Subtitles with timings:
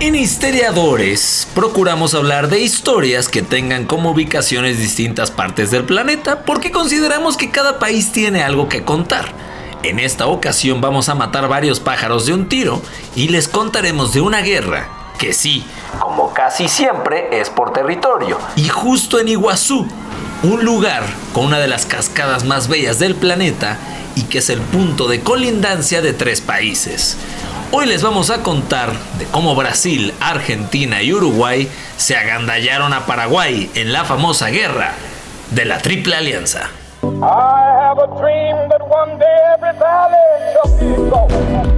[0.00, 6.70] En Histeriadores procuramos hablar de historias que tengan como ubicaciones distintas partes del planeta porque
[6.70, 9.32] consideramos que cada país tiene algo que contar.
[9.82, 12.80] En esta ocasión vamos a matar varios pájaros de un tiro
[13.16, 14.88] y les contaremos de una guerra
[15.18, 15.64] que sí,
[15.98, 18.38] como casi siempre, es por territorio.
[18.54, 19.84] Y justo en Iguazú,
[20.44, 21.02] un lugar
[21.32, 23.78] con una de las cascadas más bellas del planeta
[24.14, 27.16] y que es el punto de colindancia de tres países.
[27.70, 33.70] Hoy les vamos a contar de cómo Brasil, Argentina y Uruguay se agandallaron a Paraguay
[33.74, 34.92] en la famosa guerra
[35.50, 36.70] de la Triple Alianza.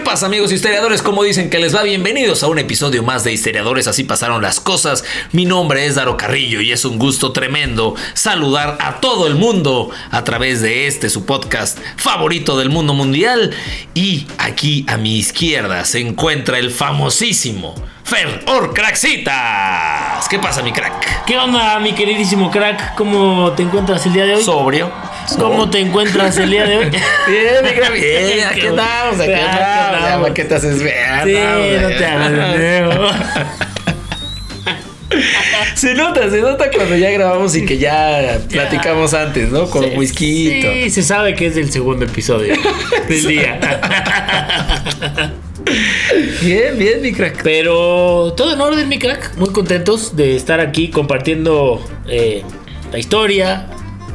[0.00, 1.02] Pasa amigos historiadores?
[1.02, 1.82] Como dicen que les va?
[1.82, 5.04] Bienvenidos a un episodio más de Historiadores, así pasaron las cosas.
[5.30, 9.90] Mi nombre es Daro Carrillo y es un gusto tremendo saludar a todo el mundo
[10.10, 13.52] a través de este su podcast favorito del mundo mundial.
[13.94, 20.28] Y aquí a mi izquierda se encuentra el famosísimo Fer Orcraxitas.
[20.28, 21.24] ¿Qué pasa mi crack?
[21.24, 22.94] ¿Qué onda mi queridísimo crack?
[22.96, 24.42] ¿Cómo te encuentras el día de hoy?
[24.42, 24.90] Sobrio.
[25.38, 26.84] ¿Cómo te encuentras el día de hoy?
[26.90, 28.46] bien, mira, bien.
[28.50, 30.30] Aquí estamos, aquí estamos.
[30.30, 30.94] ¿Qué te haces ver?
[31.24, 31.36] Sí,
[31.80, 32.32] no te hagas
[35.74, 39.68] Se nota, se nota cuando ya grabamos y que ya platicamos antes, ¿no?
[39.70, 40.62] Con sí, whisky.
[40.62, 42.54] Sí, se sabe que es el segundo episodio
[43.08, 43.60] del día.
[46.42, 47.42] Bien, bien, mi crack.
[47.42, 49.36] Pero todo en orden, mi crack.
[49.36, 52.42] Muy contentos de estar aquí compartiendo eh,
[52.92, 53.68] la historia,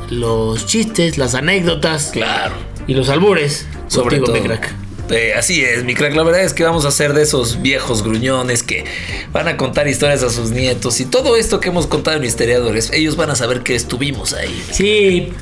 [0.10, 2.10] los chistes, las anécdotas.
[2.12, 2.56] Claro.
[2.88, 3.68] Y los albures.
[3.88, 4.34] Sobre todo.
[4.34, 4.74] mi crack.
[5.12, 6.14] Eh, así es, mi crack.
[6.14, 8.86] La verdad es que vamos a ser de esos viejos gruñones que
[9.32, 11.00] van a contar historias a sus nietos.
[11.00, 14.64] Y todo esto que hemos contado en Historiadores, ellos van a saber que estuvimos ahí.
[14.72, 15.34] Sí,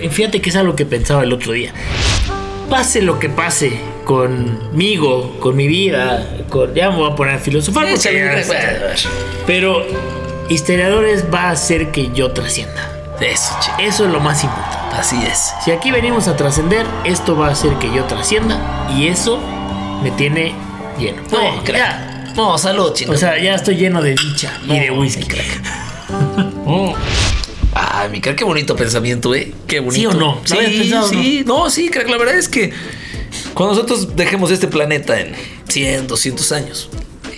[0.00, 1.72] eh, fíjate que es algo que pensaba el otro día.
[2.68, 3.72] Pase lo que pase
[4.04, 7.86] conmigo, con mi vida, con, ya me voy a poner a filosofar.
[9.46, 9.86] pero
[10.48, 12.91] Historiadores va a hacer que yo trascienda.
[13.22, 14.96] Eso, Eso es lo más importante.
[14.96, 15.52] Así es.
[15.64, 19.38] Si aquí venimos a trascender, esto va a hacer que yo trascienda y eso
[20.02, 20.54] me tiene
[20.98, 21.22] lleno.
[21.30, 22.34] No, crack.
[22.34, 23.12] No, salud, chico.
[23.12, 25.24] O sea, ya estoy lleno de dicha y de whisky.
[25.24, 25.62] Crack.
[26.64, 26.92] Mm.
[27.74, 29.52] Ay, mi crack, qué bonito pensamiento, ¿eh?
[29.66, 30.10] Qué bonito.
[30.10, 30.40] ¿Sí o no?
[30.44, 31.42] Sí, sí.
[31.44, 31.70] No?
[31.70, 32.72] sí, crack, la verdad es que
[33.54, 35.34] cuando nosotros dejemos este planeta en
[35.68, 36.88] 100, 200 años,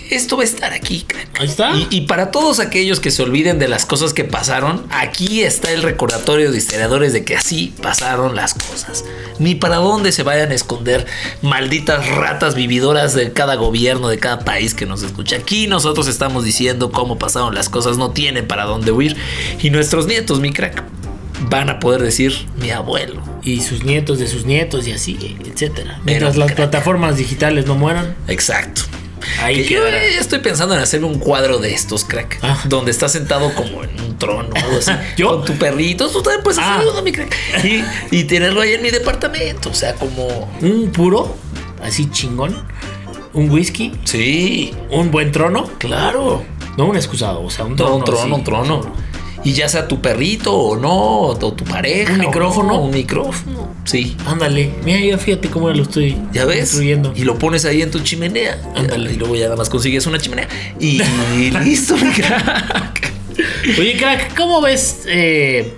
[0.09, 1.39] esto va a estar aquí, crack.
[1.39, 1.73] Ahí está.
[1.89, 5.83] Y, para todos aquellos que se olviden de las cosas que pasaron, aquí está el
[5.83, 9.05] recordatorio de historiadores de que así pasaron las cosas.
[9.39, 11.05] Ni para dónde se vayan a esconder
[11.41, 15.37] malditas ratas vividoras de cada gobierno, de cada país que nos escucha.
[15.37, 19.15] Aquí nosotros estamos diciendo cómo pasaron las cosas, no tienen para dónde huir.
[19.61, 20.83] Y nuestros nietos, mi crack,
[21.49, 23.21] van a poder decir mi abuelo.
[23.43, 25.99] Y sus nietos de sus nietos y así, etcétera.
[26.03, 28.15] Mientras las plataformas digitales no mueran.
[28.27, 28.83] Exacto.
[29.41, 32.39] Ahí yo estoy pensando en hacer un cuadro de estos, crack.
[32.41, 32.61] Ah.
[32.65, 34.91] Donde estás sentado como en un trono o algo así.
[35.17, 35.29] ¿Yo?
[35.29, 36.09] Con tu perrito.
[36.09, 37.01] Tú también puedes hacer ah.
[37.01, 37.35] mi crack.
[38.11, 39.69] Y, tenerlo ahí en mi departamento.
[39.69, 40.51] O sea, como.
[40.61, 41.35] Un puro,
[41.81, 42.65] así chingón.
[43.33, 43.93] Un whisky.
[44.05, 44.73] Sí.
[44.89, 45.69] Un buen trono.
[45.77, 46.43] Claro.
[46.77, 47.95] No un excusado, o sea, un trono.
[47.95, 49.04] un trono, un trono
[49.45, 52.13] y ya sea tu perrito o no, o tu pareja.
[52.13, 52.81] Un micrófono.
[52.81, 53.75] un micrófono.
[53.85, 54.17] Sí.
[54.25, 54.71] Ándale.
[54.83, 56.61] Mira, ya fíjate cómo lo estoy ¿Ya ves?
[56.61, 57.13] construyendo.
[57.15, 58.59] Y lo pones ahí en tu chimenea.
[58.75, 59.13] Ándale.
[59.13, 60.47] Y luego ya nada más consigues una chimenea.
[60.79, 60.99] Y,
[61.63, 63.13] listo, mi crack.
[63.79, 65.75] Oye, crack, ¿cómo ves eh,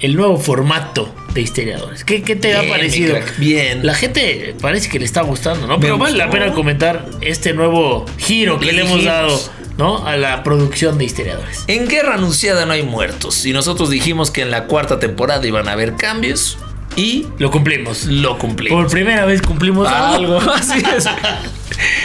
[0.00, 1.14] el nuevo formato?
[1.34, 2.04] de historiadores.
[2.04, 3.16] ¿Qué, te ha parecido?
[3.38, 3.86] bien.
[3.86, 5.80] La gente parece que le está gustando, ¿no?
[5.80, 9.40] Pero vale la pena comentar este nuevo giro que le hemos dado
[9.78, 10.06] ¿no?
[10.06, 11.64] A la producción de historiadores.
[11.66, 13.44] En Guerra Anunciada no hay muertos.
[13.46, 16.58] Y nosotros dijimos que en la cuarta temporada iban a haber cambios.
[16.94, 18.04] Y lo cumplimos.
[18.04, 18.82] Lo cumplimos.
[18.82, 20.38] Por primera vez cumplimos algo.
[20.54, 21.08] Así es.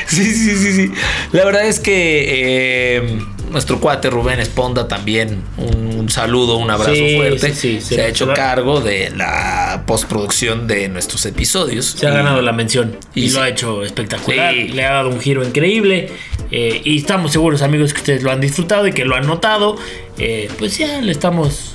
[0.07, 0.91] sí, sí, sí, sí.
[1.33, 7.53] La verdad es que eh, nuestro cuate Rubén Esponda también un saludo, un abrazo fuerte.
[7.53, 11.85] se ha hecho cargo de la postproducción de nuestros episodios.
[11.85, 14.53] Se ha ganado la mención y, lo ha hecho espectacular.
[14.53, 16.09] Le ha dado un giro increíble.
[16.49, 19.77] Eh, y estamos seguros, amigos, que ustedes lo han disfrutado y que lo han notado.
[20.17, 21.73] Eh, pues ya le estamos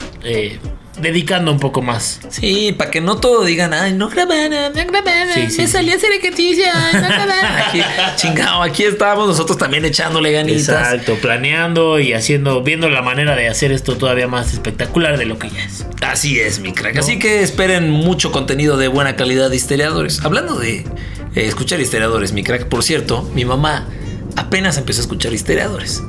[0.98, 2.20] dedicando un poco más.
[2.28, 5.92] Sí, para que no todo digan, ay, no grabaron, no grabaron, Sí, sí, me salí
[5.92, 7.50] a hacer ejercicio, ay, no grabaron.
[7.68, 7.80] Aquí,
[8.16, 10.68] chingado, aquí estábamos nosotros también echándole ganitas.
[10.68, 15.38] Exacto, planeando y haciendo, viendo la manera de hacer esto todavía más espectacular de lo
[15.38, 15.86] que ya es.
[16.02, 16.96] Así es, mi crack.
[16.98, 20.24] Así que esperen mucho contenido de buena calidad de historiadores.
[20.24, 20.84] Hablando de eh,
[21.34, 23.88] escuchar historiadores, mi crack, por cierto, mi mamá
[24.36, 26.02] apenas empezó a escuchar historiadores.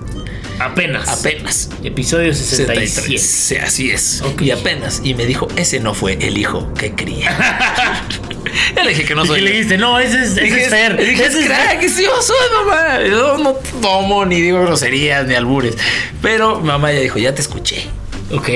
[0.59, 1.07] Apenas.
[1.07, 1.69] Apenas.
[1.83, 2.89] Episodio 67.
[2.89, 3.21] 63.
[3.21, 4.23] Sí, así es.
[4.39, 5.01] Y apenas.
[5.03, 7.35] Y me dijo, ese no fue el hijo que cría.
[8.75, 9.39] ya le dije que no ¿Y soy.
[9.39, 9.77] qué le dijiste?
[9.77, 10.97] No, ese es, ese es Fer.
[10.97, 13.01] dije, Ese es crack, sí, yo soy mamá.
[13.03, 15.75] Yo no tomo ni digo groserías ni albures.
[16.21, 17.85] Pero mamá ya dijo, ya te escuché.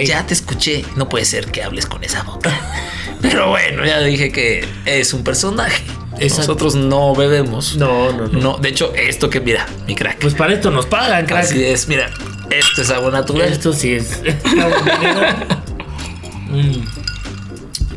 [0.05, 0.85] Ya te escuché.
[0.95, 2.51] No puede ser que hables con esa boca.
[3.21, 5.83] Pero bueno, ya dije que es un personaje.
[6.19, 6.53] Exacto.
[6.53, 7.77] Nosotros no bebemos.
[7.77, 8.39] No, no, no.
[8.39, 10.19] No, de hecho, esto que mira, mi crack.
[10.19, 11.43] Pues para esto nos pagan, crack.
[11.43, 12.09] Así es, mira.
[12.49, 13.51] Esto es agua natural.
[13.51, 14.21] Esto sí es.
[16.49, 17.06] Mm.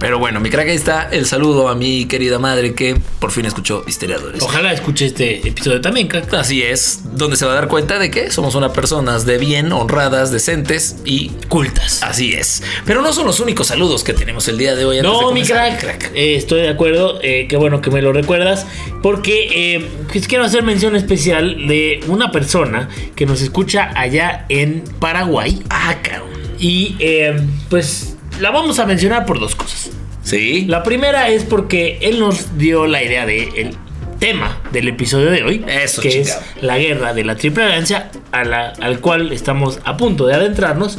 [0.00, 3.44] Pero bueno, mi crack, ahí está el saludo a mi querida madre que por fin
[3.44, 4.43] escuchó Historiadores.
[4.43, 6.32] Ojalá escuche este episodio también, crack.
[6.35, 9.70] Así es, donde se va a dar cuenta de que somos unas personas de bien,
[9.73, 12.02] honradas, decentes y Cultas.
[12.02, 12.62] así es.
[12.87, 14.99] Pero no son los únicos saludos que tenemos el día de hoy.
[14.99, 17.20] antes No, de mi comenzar, crack, eh, estoy de acuerdo.
[17.23, 18.67] eh, qué bueno que me lo recuerdas.
[19.03, 24.82] Porque eh, pues quiero hacer mención especial de una persona que nos escucha allá en
[24.99, 25.62] Paraguay.
[25.69, 26.31] Ah, cabrón.
[26.58, 27.37] Y eh,
[27.69, 29.90] pues la vamos a mencionar por dos cosas.
[30.22, 30.64] Sí.
[30.66, 33.76] La primera es porque él nos dio la idea del
[34.19, 36.40] tema del episodio de hoy, Eso, que chingado.
[36.56, 40.34] es la guerra de la Triple Alianza, a la- al cual estamos a punto de
[40.34, 40.98] adentrarnos.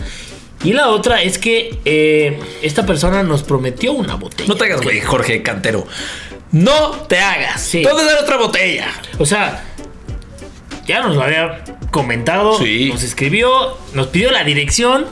[0.63, 4.47] Y la otra es que eh, esta persona nos prometió una botella.
[4.47, 5.85] No te hagas, güey, Jorge Cantero.
[6.51, 7.61] No te hagas.
[7.61, 7.83] Sí.
[7.85, 8.87] A dar otra botella.
[9.19, 9.63] O sea,
[10.85, 12.89] ya nos lo había comentado, Sí.
[12.91, 15.05] nos escribió, nos pidió la dirección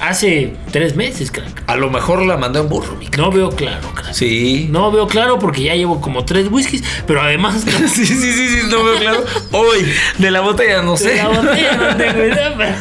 [0.00, 1.62] hace tres meses, crack.
[1.66, 3.18] A lo mejor la mandó en burro, mi crack.
[3.18, 4.12] No veo claro, crack.
[4.12, 4.68] Sí.
[4.70, 7.62] No veo claro porque ya llevo como tres whiskies, pero además
[7.94, 9.24] Sí, sí, sí, sí, no veo claro.
[9.52, 9.86] Hoy,
[10.18, 11.16] de la botella, no sé.
[11.16, 12.74] La botella no tengo idea, pero-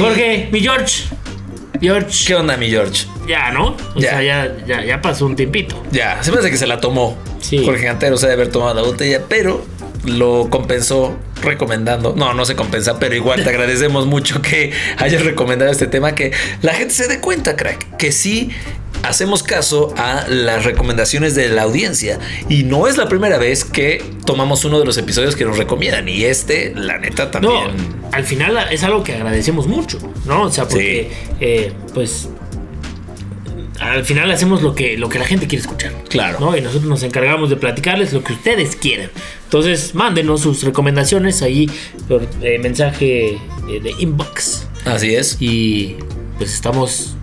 [0.00, 1.04] Jorge, mi George.
[1.80, 2.24] George.
[2.26, 3.06] ¿Qué onda, mi George?
[3.26, 3.76] Ya, ¿no?
[3.94, 4.10] O Ya.
[4.10, 5.80] sea, ya, ya, ya pasó un tiempito.
[5.90, 7.16] Ya, se me hace que se la tomó.
[7.40, 7.64] Sí.
[7.64, 9.64] Jorge Cantero se debe haber tomado la botella, pero
[10.04, 12.14] lo compensó recomendando.
[12.16, 16.32] No, no se compensa, pero igual te agradecemos mucho que hayas recomendado este tema, que
[16.62, 18.50] la gente se dé cuenta, crack, que sí
[19.02, 22.18] hacemos caso a las recomendaciones de la audiencia.
[22.48, 26.08] Y no es la primera vez que tomamos uno de los episodios que nos recomiendan.
[26.08, 27.96] Y este, la neta, No, también.
[28.12, 30.42] al final es algo que agradecemos mucho, ¿no?
[30.44, 31.10] O sea, porque,
[31.40, 32.28] eh, pues,
[33.82, 35.92] al final hacemos lo que, lo que la gente quiere escuchar.
[36.08, 36.38] Claro.
[36.40, 36.56] ¿no?
[36.56, 39.10] Y nosotros nos encargamos de platicarles lo que ustedes quieran.
[39.44, 41.70] Entonces, mándenos sus recomendaciones ahí
[42.08, 44.66] por eh, mensaje de inbox.
[44.84, 45.36] Así es.
[45.40, 45.96] Y
[46.38, 47.16] pues estamos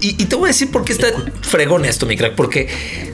[0.00, 1.06] Y, y te voy a decir por qué está
[1.42, 2.34] fregón esto, mi crack.
[2.34, 2.68] Porque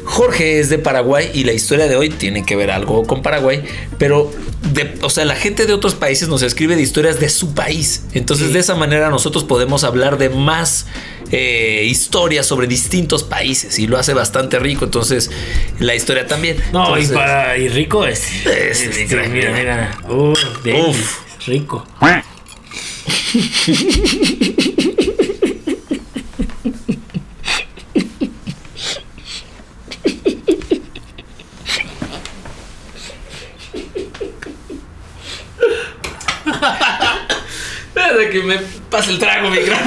[0.05, 3.63] Jorge es de Paraguay y la historia de hoy tiene que ver algo con Paraguay.
[3.99, 4.31] Pero,
[4.73, 8.03] de- o sea, la gente de otros países nos escribe de historias de su país.
[8.15, 8.53] Entonces, Sí.
[8.55, 10.87] de esa manera, nosotros podemos hablar de más
[11.31, 13.79] eh, historias sobre distintos países.
[13.79, 14.87] Y lo hace bastante rico.
[14.87, 15.31] Entonces,
[15.79, 16.57] la historia también.
[16.73, 18.23] No, Entonces, y para y rico es.
[18.47, 19.99] Es- Este, es- mira, mira, mira.
[20.07, 20.15] mira.
[20.15, 20.43] Uf,
[20.89, 21.19] Uf.
[21.47, 21.87] rico.
[38.19, 38.59] Espérate que me
[38.91, 39.87] pase el trago, mi crack.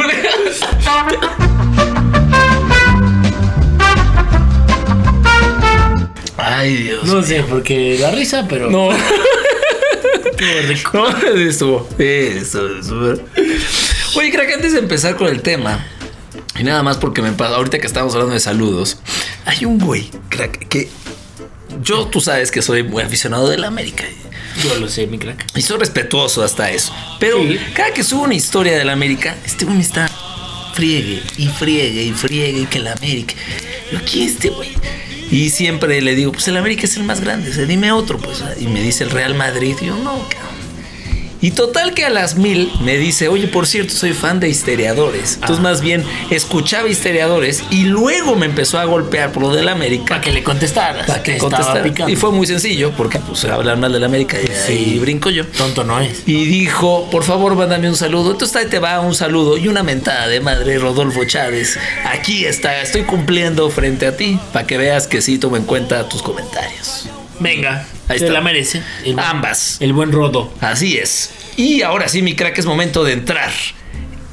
[6.37, 7.03] Ay, Dios.
[7.05, 8.89] No sé por qué la risa, pero No.
[8.91, 10.91] estuvo rico.
[10.93, 11.89] No, estuvo.
[11.99, 13.13] Eso, eso.
[14.15, 15.85] Oye, crack, antes de empezar con el tema,
[16.59, 18.97] y nada más porque me pasa, ahorita que estamos hablando de saludos,
[19.45, 20.89] hay un güey, crack, que
[21.83, 24.03] yo, tú sabes que soy muy aficionado de la América.
[24.63, 25.45] Yo lo sé, mi crack.
[25.55, 26.93] Y soy respetuoso hasta eso.
[27.19, 27.57] Pero Sí.
[27.73, 30.09] cada que subo una historia de la América, este güey me está
[30.73, 33.33] friegue y friegue y friegue y que la América.
[33.91, 34.69] Yo, ¿quién es este güey?
[35.31, 38.17] Y siempre le digo, pues el América es el más grande, o sea, dime otro,
[38.17, 38.43] pues.
[38.59, 39.75] Y me dice el Real Madrid.
[39.81, 40.25] Y yo, no.
[41.41, 45.33] Y total que a las mil me dice, oye, por cierto, soy fan de Histeriadores.
[45.35, 45.61] Entonces, Ah.
[45.61, 50.05] más bien, escuchaba Histeriadores y luego me empezó a golpear por lo del América.
[50.09, 51.07] Para que le contestaras.
[51.07, 51.83] Para que contestara.
[52.07, 54.99] Y fue muy sencillo, porque pues hablar mal del América y Sí.
[54.99, 55.45] brinco yo.
[55.47, 56.23] Tonto no es.
[56.27, 58.31] Y dijo, por favor, mándame un saludo.
[58.31, 61.79] Entonces ahí te va un saludo y una mentada de madre, Rodolfo Chávez.
[62.05, 66.07] Aquí está, estoy cumpliendo frente a ti para que veas que sí tomo en cuenta
[66.07, 67.07] tus comentarios.
[67.39, 68.33] Venga, Ahí se está.
[68.33, 68.81] la merece.
[69.05, 69.77] El, Ambas.
[69.79, 70.51] el buen rodo.
[70.59, 71.31] Así es.
[71.57, 73.51] Y ahora sí, mi crack, es momento de entrar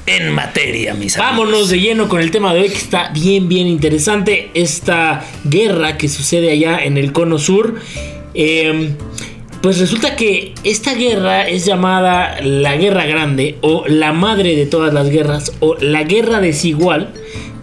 [0.06, 1.30] en materia, mis amigos.
[1.30, 4.50] Vámonos de lleno con el tema de hoy que está bien, bien interesante.
[4.54, 7.76] Esta guerra que sucede allá en el cono sur.
[8.34, 8.94] Eh,
[9.60, 14.94] pues resulta que esta guerra es llamada la Guerra Grande o la madre de todas
[14.94, 17.12] las guerras o la guerra desigual.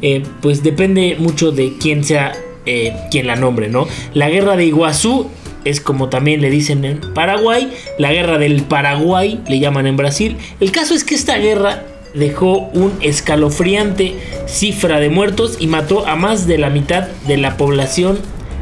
[0.02, 2.34] Eh, pues depende mucho de quién sea
[2.66, 3.88] eh, quien la nombre, ¿no?
[4.14, 5.30] La guerra de Iguazú
[5.66, 10.38] es como también le dicen en Paraguay, la guerra del Paraguay le llaman en Brasil.
[10.60, 14.16] El caso es que esta guerra dejó un escalofriante
[14.48, 18.20] cifra de muertos y mató a más de la mitad de la población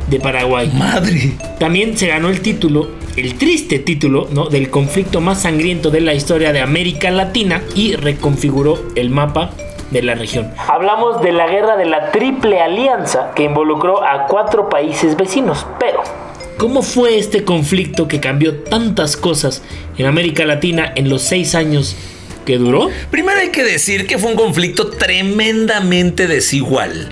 [0.07, 0.71] de Paraguay.
[0.73, 1.33] Madre.
[1.59, 4.45] También se ganó el título, el triste título, ¿no?
[4.47, 9.51] del conflicto más sangriento de la historia de América Latina y reconfiguró el mapa
[9.91, 10.51] de la región.
[10.67, 16.01] Hablamos de la guerra de la Triple Alianza que involucró a cuatro países vecinos, pero
[16.63, 19.61] ¿cómo fue este conflicto que cambió tantas cosas
[19.97, 21.97] en América Latina en los seis años
[22.45, 22.89] que duró?
[23.11, 27.09] Primero hay que decir que fue un conflicto tremendamente desigual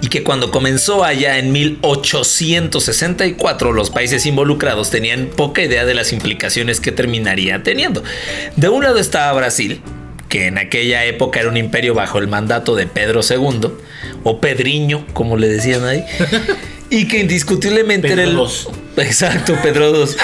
[0.00, 6.14] y que cuando comenzó allá en 1864 los países involucrados tenían poca idea de las
[6.14, 8.02] implicaciones que terminaría teniendo.
[8.56, 9.82] De un lado estaba Brasil,
[10.30, 13.68] que en aquella época era un imperio bajo el mandato de Pedro II,
[14.22, 16.02] o Pedriño, como le decían ahí,
[16.94, 18.38] y que indiscutiblemente era el...
[18.98, 20.06] Exacto, Pedro II.
[20.06, 20.16] sí,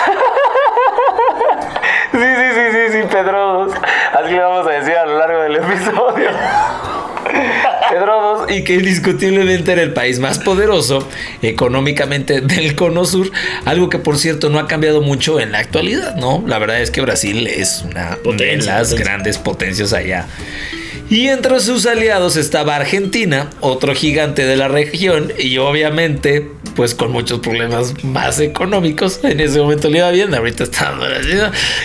[2.13, 2.21] sí,
[2.55, 3.75] sí, sí, sí, Pedro II.
[4.13, 6.31] Así le vamos a decir a lo largo del episodio.
[7.91, 11.09] Pedro II y que indiscutiblemente era el país más poderoso
[11.43, 13.33] económicamente del cono sur,
[13.65, 16.45] algo que por cierto no ha cambiado mucho en la actualidad, ¿no?
[16.47, 20.29] La verdad es que Brasil es una de las grandes potencias allá.
[21.11, 27.13] Y entre sus aliados estaba Argentina, otro gigante de la región, y obviamente, pues con
[27.13, 29.21] muchos problemas más económicos.
[29.23, 30.91] En ese momento le iba bien, ahorita está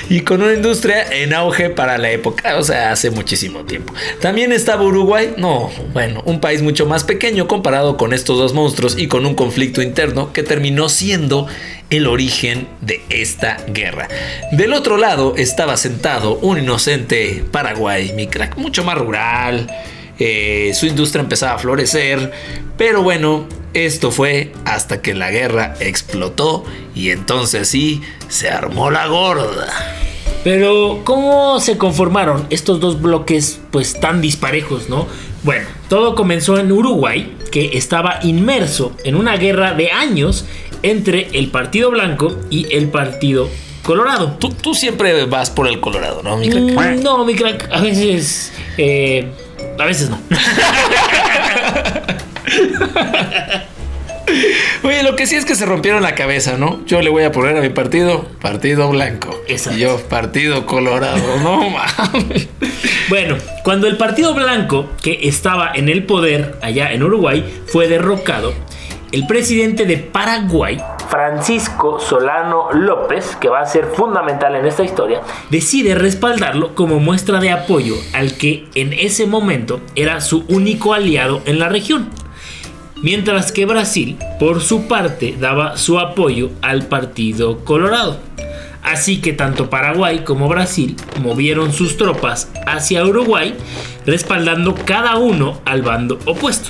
[0.09, 3.93] y con una industria en auge para la época, o sea, hace muchísimo tiempo.
[4.21, 8.97] También estaba Uruguay, no, bueno, un país mucho más pequeño comparado con estos dos monstruos
[8.97, 11.47] y con un conflicto interno que terminó siendo
[11.89, 14.07] el origen de esta guerra.
[14.51, 19.67] Del otro lado estaba sentado un inocente Paraguay, mi crack, mucho más rural.
[20.19, 22.31] Eh, su industria empezaba a florecer,
[22.77, 26.63] pero bueno, esto fue hasta que la guerra explotó
[26.95, 29.67] y entonces sí se armó la gorda.
[30.45, 35.07] Pero, ¿cómo se conformaron estos dos bloques pues tan disparejos, no?
[35.43, 40.45] Bueno, todo comenzó en Uruguay, que estaba inmerso en una guerra de años
[40.83, 43.49] entre el Partido Blanco y el Partido
[43.83, 44.37] Colorado.
[44.39, 46.97] Tú, siempre vas por el Colorado, ¿no, mi crack?
[46.97, 48.53] Mm, no, mi crack, a veces.
[48.77, 49.31] Eh,
[49.77, 50.19] a veces no.
[54.83, 56.83] Oye, lo que sí es que se rompieron la cabeza, ¿no?
[56.85, 59.39] Yo le voy a poner a mi partido Partido Blanco.
[59.47, 61.21] Y yo Partido Colorado.
[61.41, 61.69] No
[62.09, 62.47] mames.
[63.09, 68.53] Bueno, cuando el Partido Blanco, que estaba en el poder allá en Uruguay, fue derrocado,
[69.11, 70.81] el presidente de Paraguay,
[71.15, 77.39] Francisco Solano López, que va a ser fundamental en esta historia, decide respaldarlo como muestra
[77.39, 82.09] de apoyo al que en ese momento era su único aliado en la región.
[83.01, 88.19] Mientras que Brasil, por su parte, daba su apoyo al Partido Colorado.
[88.85, 93.55] Así que tanto Paraguay como Brasil movieron sus tropas hacia Uruguay,
[94.05, 96.69] respaldando cada uno al bando opuesto.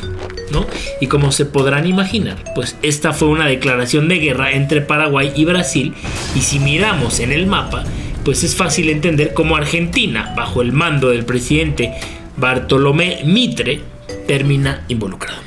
[0.52, 0.66] ¿no?
[1.02, 5.44] Y como se podrán imaginar, pues esta fue una declaración de guerra entre Paraguay y
[5.44, 5.94] Brasil.
[6.36, 7.84] Y si miramos en el mapa,
[8.24, 11.94] pues es fácil entender cómo Argentina, bajo el mando del presidente
[12.38, 13.82] Bartolomé Mitre,
[14.26, 15.42] termina involucrado.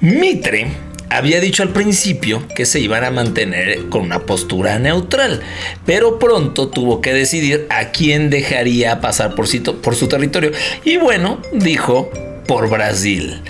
[0.00, 5.40] Mitre había dicho al principio que se iban a mantener con una postura neutral,
[5.86, 10.52] pero pronto tuvo que decidir a quién dejaría pasar por, su territorio.
[10.84, 12.10] Y bueno, dijo
[12.46, 13.42] por Brasil.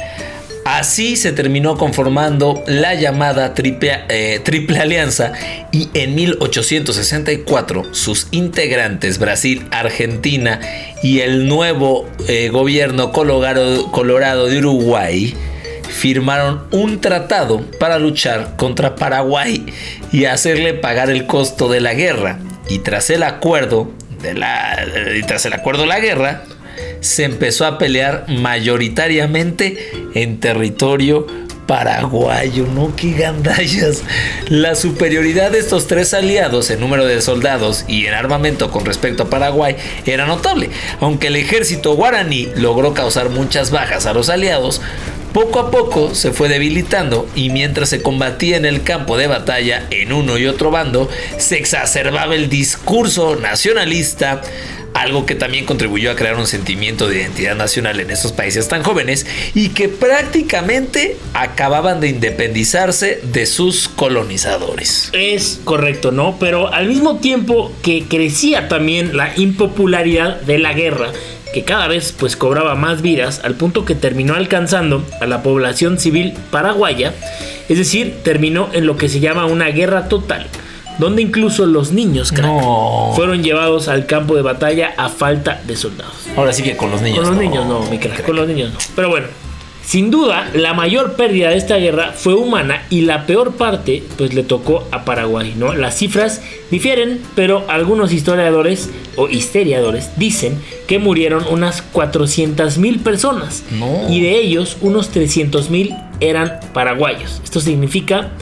[0.64, 5.32] Así se terminó conformando la llamada triple, eh, triple, Alianza
[5.72, 10.60] y en 1864 sus integrantes Brasil, Argentina
[11.02, 15.34] y el nuevo eh, gobierno colorado de Uruguay
[15.88, 19.66] firmaron un tratado para luchar contra Paraguay
[20.12, 22.38] y hacerle pagar el costo de la guerra.
[22.68, 23.90] Y tras el acuerdo
[24.22, 24.86] de la,
[25.26, 26.42] tras el acuerdo de la guerra,
[27.00, 31.26] se empezó a pelear mayoritariamente en territorio
[31.68, 34.02] paraguayo, no que gandallas.
[34.48, 39.24] La superioridad de estos tres aliados en número de soldados y en armamento con respecto
[39.24, 44.80] a Paraguay era notable, aunque el ejército guaraní logró causar muchas bajas a los aliados,
[45.34, 49.86] poco a poco se fue debilitando y mientras se combatía en el campo de batalla
[49.90, 54.40] en uno y otro bando, se exacerbaba el discurso nacionalista
[54.94, 58.82] algo que también contribuyó a crear un sentimiento de identidad nacional en estos países tan
[58.82, 65.10] jóvenes y que prácticamente acababan de independizarse de sus colonizadores.
[65.12, 66.36] Es correcto, ¿no?
[66.38, 71.12] Pero al mismo tiempo que crecía también la impopularidad de la guerra,
[71.52, 75.98] que cada vez pues cobraba más vidas al punto que terminó alcanzando a la población
[75.98, 77.14] civil paraguaya,
[77.68, 80.46] es decir, terminó en lo que se llama una guerra total,
[80.98, 82.32] donde incluso los niños
[83.14, 86.14] fueron llevados al campo de batalla a falta de soldados.
[86.36, 87.20] Ahora sí que con los niños.
[87.20, 88.78] Con los niños no, mi crack, con los niños no.
[88.94, 89.26] Pero bueno,
[89.88, 94.34] sin duda, la mayor pérdida de esta guerra fue humana y la peor parte pues
[94.34, 95.72] le tocó a Paraguay, ¿no?
[95.72, 103.64] Las cifras difieren, pero algunos historiadores o historiadores dicen que murieron unas 400 mil personas
[104.10, 107.40] y de ellos unos 300 mil eran paraguayos.
[107.42, 108.32] Esto significa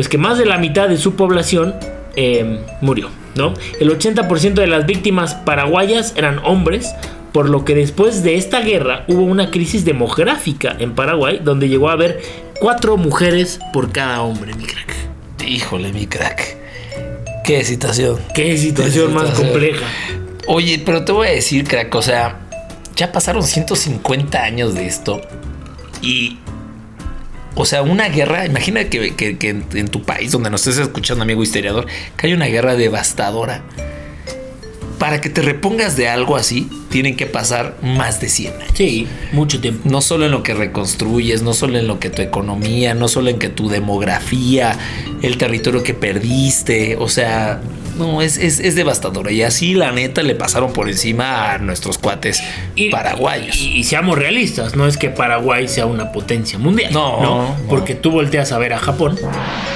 [0.00, 1.74] pues que más de la mitad de su población
[2.16, 3.52] eh, murió, ¿no?
[3.80, 6.94] El 80% de las víctimas paraguayas eran hombres,
[7.32, 11.90] por lo que después de esta guerra hubo una crisis demográfica en Paraguay donde llegó
[11.90, 12.22] a haber
[12.60, 14.94] cuatro mujeres por cada hombre, mi crack.
[15.46, 16.56] Híjole, mi crack.
[17.44, 18.18] Qué situación.
[18.34, 19.84] Qué situación más compleja.
[20.46, 22.38] Oye, pero te voy a decir, crack, o sea,
[22.96, 25.20] ya pasaron 150 años de esto
[26.00, 26.38] y...
[27.54, 31.42] O sea, una guerra, imagina que, en, en, tu país, donde nos estés escuchando, amigo
[31.42, 33.62] historiador, que hay una guerra devastadora
[35.00, 38.70] para que te repongas de algo así, tienen que pasar más de 100 años.
[38.74, 39.88] Sí, mucho tiempo.
[39.88, 43.30] No solo en lo que reconstruyes, no solo en lo que tu economía, no solo
[43.30, 44.78] en que tu demografía,
[45.22, 47.62] el territorio que perdiste, o sea,
[48.00, 49.30] no, es, es, devastador.
[49.30, 52.42] Y así, la neta, le pasaron por encima a nuestros cuates
[52.90, 53.56] paraguayos.
[53.56, 56.92] Y, seamos realistas, no es que Paraguay sea una potencia mundial.
[56.92, 59.16] No, porque tú volteas a ver a Japón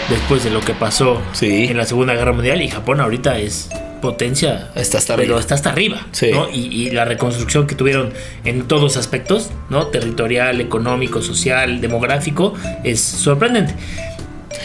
[0.08, 3.68] después de lo que pasó en la Segunda Guerra Mundial y Japón ahorita es
[4.04, 6.06] potencia, está hasta pero está hasta arriba.
[6.52, 8.12] Y, la reconstrucción que tuvieron
[8.44, 9.86] en todos aspectos, ¿no?
[9.86, 12.54] territorial, económico, social, demográfico,
[12.84, 13.74] es sorprendente.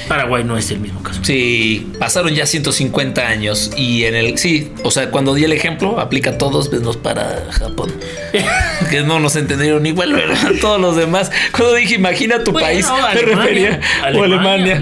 [0.08, 1.22] Paraguay no es el mismo caso.
[1.24, 4.38] Sí, pasaron ya 150 años y en el.
[4.38, 7.94] Sí, o sea, cuando di el ejemplo, aplica a todos menos para Japón.
[8.90, 10.52] que no nos entendieron igual, ¿verdad?
[10.62, 11.32] Todos los demás.
[11.52, 13.80] Cuando dije, imagina tu país, me refería.
[14.16, 14.82] o Alemania.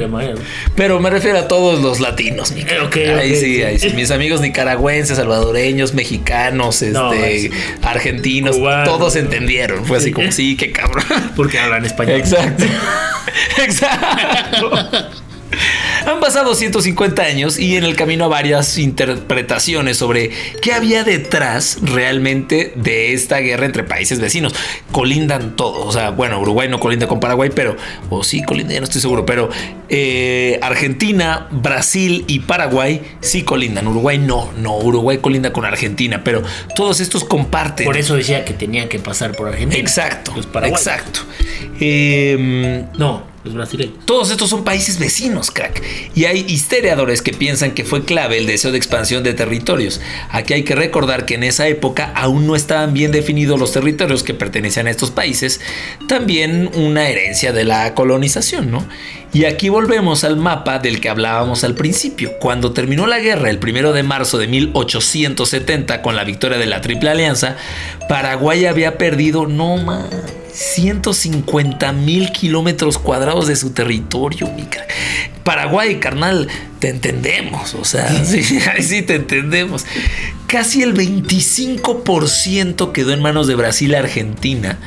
[0.75, 3.91] Pero me refiero a todos los latinos, mi ahí sí, ahí sí.
[3.91, 9.85] Mis amigos nicaragüenses, salvadoreños, mexicanos, este, argentinos, todos entendieron.
[9.85, 11.03] Fue así como, sí, qué cabrón.
[11.35, 12.19] Porque hablan español.
[12.19, 12.65] Exacto.
[13.57, 14.96] Exacto.
[16.07, 21.79] Han pasado 150 años y en el camino a varias interpretaciones sobre qué había detrás
[21.81, 24.55] realmente de esta guerra entre países vecinos.
[24.93, 27.75] Colindan todos, o sea, bueno, Uruguay no colinda con Paraguay, pero,
[28.09, 29.49] o sí colinda, ya no estoy seguro, pero
[29.89, 33.85] eh, Argentina, Brasil y Paraguay sí colindan.
[33.85, 36.41] Uruguay no, no, Uruguay colinda con Argentina, pero
[36.73, 37.85] todos estos comparten.
[37.85, 39.77] Por eso decía que tenían que pasar por Argentina.
[39.77, 41.19] Exacto, exacto.
[41.81, 44.05] Em, no brasileños.
[44.05, 45.81] Todos estos son países vecinos, crack.
[46.15, 50.01] Y hay historiadores que piensan que fue clave el deseo de expansión de territorios.
[50.29, 54.23] Aquí hay que recordar que en esa época aún no estaban bien definidos los territorios
[54.23, 55.61] que pertenecían a estos países.
[56.07, 58.87] También una herencia de la colonización, ¿no?
[59.33, 62.39] Y aquí volvemos al mapa del que hablábamos al principio.
[62.39, 66.81] Cuando terminó la guerra el primero de marzo de 1870 con la victoria de la
[66.81, 67.57] Triple Alianza,
[68.07, 70.05] Paraguay había perdido no más
[70.57, 74.49] 150 mil kilómetros cuadrados de su territorio.
[75.43, 76.47] Paraguay, carnal,
[76.79, 79.85] te entendemos, o sea, sí, sí te entendemos.
[80.47, 84.79] Casi el 25% quedó en manos de Brasil y Argentina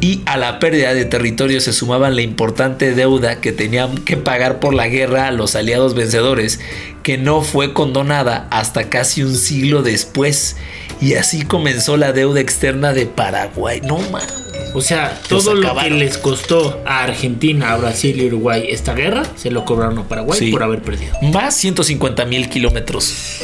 [0.00, 4.60] y a la pérdida de territorio se sumaban la importante deuda que tenían que pagar
[4.60, 6.60] por la guerra a los aliados vencedores,
[7.02, 10.56] que no fue condonada hasta casi un siglo después.
[11.00, 13.80] Y así comenzó la deuda externa de Paraguay.
[13.82, 14.49] No mames.
[14.74, 19.22] O sea, todo lo que les costó a Argentina, a Brasil y Uruguay esta guerra,
[19.36, 21.14] se lo cobraron a Paraguay por haber perdido.
[21.32, 23.42] Más 150 mil kilómetros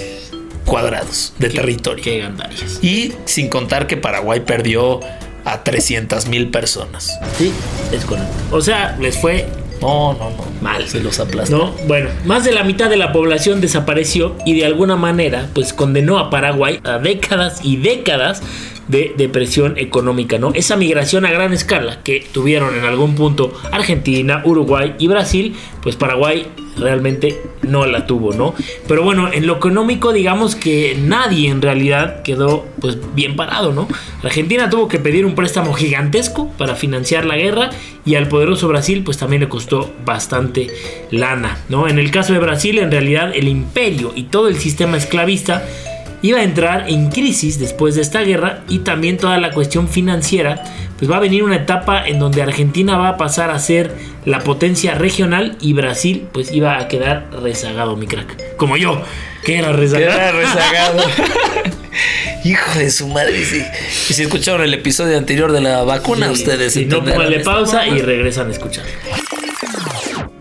[0.65, 2.03] cuadrados de territorio.
[2.03, 2.29] Qué
[2.83, 5.01] Y sin contar que Paraguay perdió
[5.45, 7.19] a 300 mil personas.
[7.39, 7.53] Sí,
[7.93, 8.33] es correcto.
[8.51, 9.47] O sea, les fue
[9.81, 10.45] no, no, no.
[10.61, 10.89] Mal.
[10.89, 11.57] Se los aplastó.
[11.57, 15.73] No, bueno, más de la mitad de la población desapareció y de alguna manera, pues
[15.73, 18.43] condenó a Paraguay a décadas y décadas
[18.89, 20.53] de depresión económica, ¿no?
[20.55, 25.97] Esa migración a gran escala que tuvieron en algún punto Argentina, Uruguay y Brasil, pues
[25.97, 26.47] Paraguay
[26.77, 28.55] realmente no la tuvo, ¿no?
[28.87, 33.89] Pero bueno, en lo económico digamos que nadie en realidad quedó pues bien parado, ¿no?
[34.23, 37.71] Argentina tuvo que pedir un préstamo gigantesco para financiar la guerra
[38.05, 40.69] y al poderoso Brasil pues también le costó bastante
[41.11, 41.89] lana, ¿no?
[41.89, 45.67] En el caso de Brasil en realidad el imperio y todo el sistema esclavista
[46.23, 50.63] iba a entrar en crisis después de esta guerra y también toda la cuestión financiera,
[50.99, 53.93] pues va a venir una etapa en donde Argentina va a pasar a ser
[54.25, 58.57] la potencia regional y Brasil pues iba a quedar rezagado, mi crack.
[58.57, 59.03] Como yo,
[59.45, 60.13] que era rezagado.
[60.13, 61.03] Era rezagado.
[62.45, 63.63] Hijo de su madre, sí.
[64.11, 68.01] Y si escucharon el episodio anterior de la vacuna, ustedes Si no, póngale pausa y
[68.01, 68.85] regresan a escuchar.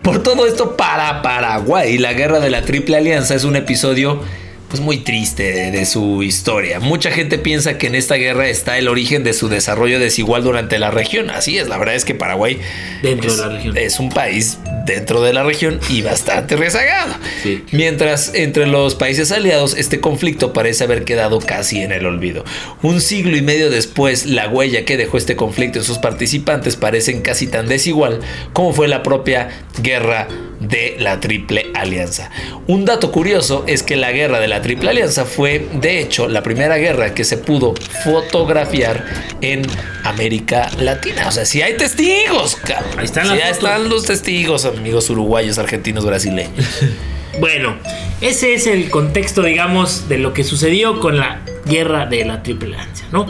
[0.02, 4.22] Por todo esto, para Paraguay, la guerra de la Triple Alianza es un episodio
[4.68, 6.80] pues muy triste de, su historia.
[6.80, 10.78] Mucha gente piensa que en esta guerra está el origen de su desarrollo desigual durante
[10.78, 11.30] la región.
[11.30, 12.58] Así es, la verdad es que Paraguay
[13.02, 13.76] dentro es, de la región.
[13.76, 17.14] es un país dentro de la región y bastante rezagado.
[17.42, 17.64] Sí.
[17.72, 22.44] Mientras entre los países aliados este conflicto parece haber quedado casi en el olvido.
[22.82, 27.22] Un siglo y medio después, la huella que dejó este conflicto en sus participantes parecen
[27.22, 28.20] casi tan desigual
[28.52, 29.48] como fue la propia
[29.82, 30.28] guerra
[30.68, 32.30] de la Triple Alianza.
[32.66, 36.42] Un dato curioso es que la guerra de la Triple Alianza fue, de hecho, la
[36.42, 37.74] primera guerra que se pudo
[38.04, 39.04] fotografiar
[39.40, 39.62] en
[40.04, 41.28] América Latina.
[41.28, 42.98] O sea, si hay testigos, cabrón.
[42.98, 43.44] Ahí están fotos.
[43.50, 46.52] están los testigos, amigos uruguayos, argentinos, brasileños.
[47.38, 47.76] Bueno,
[48.22, 52.74] ese es el contexto, digamos, de lo que sucedió con la guerra de la Triple
[52.74, 53.26] Alianza, ¿no?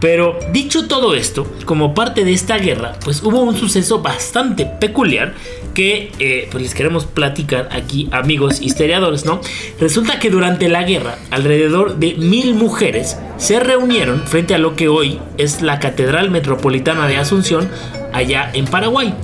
[0.00, 5.34] Pero dicho todo esto, como parte de esta guerra, pues hubo un suceso bastante peculiar
[5.74, 9.40] que eh, pues les queremos platicar aquí, amigos historiadores, ¿no?
[9.80, 14.88] Resulta que durante la guerra, alrededor de mil mujeres se reunieron frente a lo que
[14.88, 17.68] hoy es la Catedral Metropolitana de Asunción,
[18.12, 19.14] allá en Paraguay.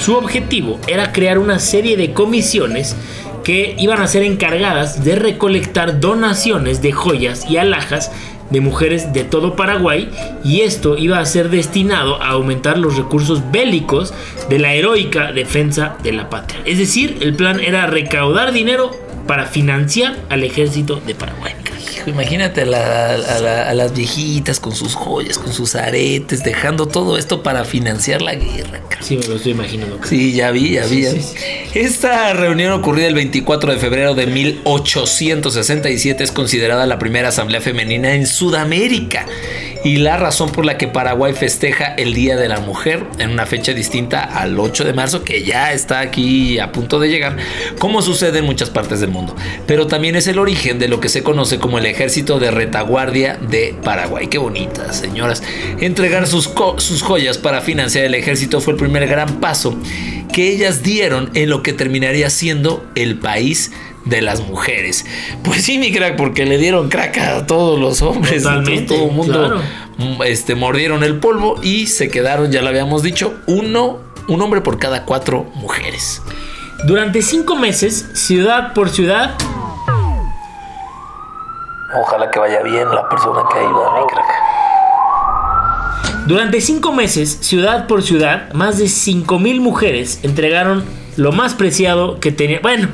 [0.00, 2.96] Su objetivo era crear una serie de comisiones
[3.44, 8.10] que iban a ser encargadas de recolectar donaciones de joyas y alhajas
[8.50, 10.10] de mujeres de todo Paraguay
[10.44, 14.14] y esto iba a ser destinado a aumentar los recursos bélicos
[14.48, 16.60] de la heroica defensa de la patria.
[16.64, 18.90] Es decir, el plan era recaudar dinero
[19.26, 21.65] para financiar al ejército de Paraguay.
[22.06, 26.86] Imagínate a, la- a la- a las viejitas con sus joyas, con sus aretes, dejando
[26.86, 28.80] todo esto para financiar la guerra.
[28.88, 28.98] cabrón.
[29.00, 29.98] Sí, me lo estoy imaginando.
[30.04, 31.02] Sí, ya vi, ya vi.
[31.02, 31.20] ya vi.
[31.20, 31.78] sí, sí.
[31.78, 38.14] Esta reunión ocurrida el 24 de febrero de 1867 es considerada la primera asamblea femenina
[38.14, 39.26] en Sudamérica
[39.86, 43.46] y la razón por la que Paraguay festeja el Día de la Mujer en una
[43.46, 47.36] fecha distinta al 8 de marzo que ya está aquí a punto de llegar,
[47.78, 49.36] como sucede en muchas partes del mundo.
[49.64, 53.36] Pero también es el origen de lo que se conoce como el Ejército de Retaguardia
[53.36, 54.26] de Paraguay.
[54.26, 55.44] Qué bonita, señoras.
[55.78, 59.78] Entregar sus, sus joyas para financiar el ejército fue el primer gran paso
[60.32, 63.70] que ellas dieron en lo que terminaría siendo el país
[64.06, 65.04] de las mujeres.
[65.44, 68.42] Pues sí, mi crack, porque le dieron crack a todos los hombres.
[68.42, 69.60] Totalmente, todo el mundo claro.
[69.98, 74.62] mm, este, mordieron el polvo y se quedaron, ya lo habíamos dicho, uno, un hombre
[74.62, 76.22] por cada cuatro mujeres.
[76.86, 79.36] Durante cinco meses, ciudad por ciudad,
[81.98, 84.26] Ojalá que vaya bien la persona que ahí va, mi crack.
[86.26, 90.84] Durante cinco meses, ciudad por ciudad, más de 5.000 mujeres entregaron
[91.16, 92.60] lo más preciado que tenían.
[92.62, 92.88] Bueno,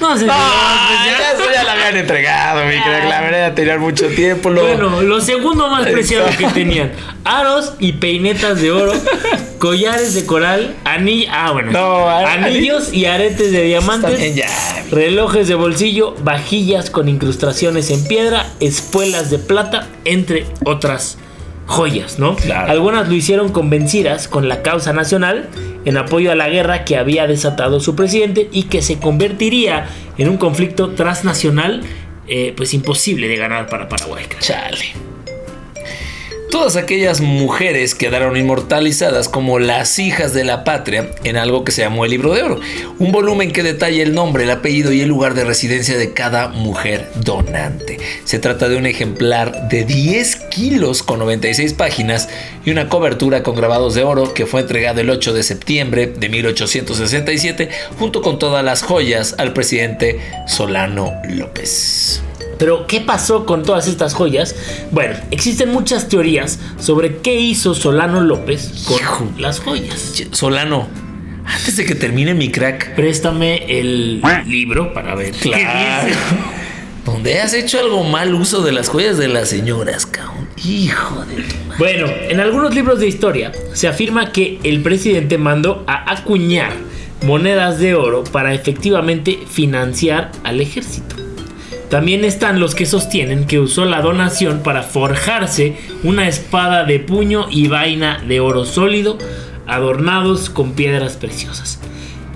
[0.00, 0.20] no sé.
[0.20, 1.18] si preciado.
[1.18, 3.08] ya, eso ya la habían entregado, mi crack.
[3.08, 4.50] La verdad, tenían mucho tiempo.
[4.50, 4.62] Lo...
[4.62, 6.92] Bueno, lo segundo más preciado que tenían:
[7.24, 8.92] aros y peinetas de oro,
[9.58, 11.30] collares de coral, anillos.
[11.32, 11.72] Ah, bueno.
[11.72, 14.34] No, a- anillos y aretes de diamantes.
[14.34, 14.46] Ya.
[14.90, 21.18] Relojes de bolsillo, vajillas con incrustaciones en piedra, espuelas de plata, entre otras
[21.66, 22.36] joyas, ¿no?
[22.36, 22.70] Claro.
[22.70, 25.48] Algunas lo hicieron convencidas con la causa nacional
[25.84, 29.86] en apoyo a la guerra que había desatado su presidente y que se convertiría
[30.18, 31.82] en un conflicto transnacional
[32.26, 34.24] eh, pues imposible de ganar para Paraguay.
[34.40, 35.13] Chale.
[36.54, 41.82] Todas aquellas mujeres quedaron inmortalizadas como las hijas de la patria en algo que se
[41.82, 42.60] llamó el Libro de Oro,
[43.00, 46.46] un volumen que detalla el nombre, el apellido y el lugar de residencia de cada
[46.46, 47.98] mujer donante.
[48.22, 52.28] Se trata de un ejemplar de 10 kilos con 96 páginas
[52.64, 56.28] y una cobertura con grabados de oro que fue entregado el 8 de septiembre de
[56.28, 62.22] 1867 junto con todas las joyas al presidente Solano López.
[62.64, 64.56] Pero, ¿qué pasó con todas estas joyas?
[64.90, 69.30] Bueno, existen muchas teorías sobre qué hizo Solano López con Hijo.
[69.36, 70.24] las joyas.
[70.30, 70.88] Solano,
[71.44, 76.14] antes de que termine mi crack, Préstame el libro para ver Claro.
[77.04, 80.48] donde has hecho algo mal uso de las joyas de las señoras, cabrón.
[80.64, 81.74] Hijo de tu madre.
[81.78, 86.72] Bueno, en algunos libros de historia se afirma que el presidente mandó a acuñar
[87.26, 91.16] monedas de oro para efectivamente financiar al ejército.
[91.94, 97.46] También están los que sostienen que usó la donación para forjarse una espada de puño
[97.52, 99.16] y vaina de oro sólido
[99.68, 101.78] adornados con piedras preciosas.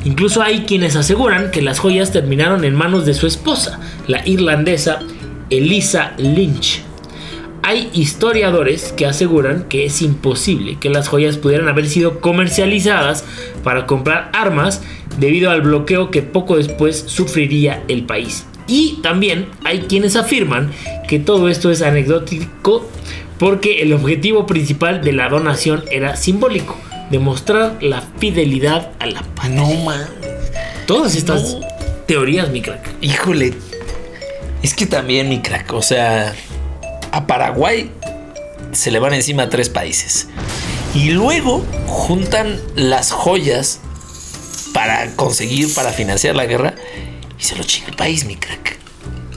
[0.05, 5.01] Incluso hay quienes aseguran que las joyas terminaron en manos de su esposa, la irlandesa
[5.51, 6.83] Elisa Lynch.
[7.65, 13.25] Hay historiadores que aseguran que es imposible que las joyas pudieran haber sido comercializadas
[13.65, 14.83] para comprar armas
[15.19, 18.47] debido al bloqueo que poco después sufriría el país.
[18.69, 20.71] Y también hay quienes afirman
[21.09, 22.87] que todo esto es anecdótico
[23.39, 26.77] porque el objetivo principal de la donación era simbólico,
[27.11, 29.55] demostrar la fidelidad a la patria.
[29.55, 30.07] No man.
[30.87, 31.57] Todas estas
[32.07, 32.89] teorías, mi crack.
[33.01, 33.55] Híjole.
[34.63, 36.35] Es que también, mi crack, o sea,
[37.13, 37.91] a Paraguay
[38.73, 40.29] se le van encima tres países.
[40.95, 43.81] Y luego juntan las joyas
[44.75, 46.75] para conseguir, para financiar la guerra.
[47.39, 48.79] Y se lo chinga el país, mi crack.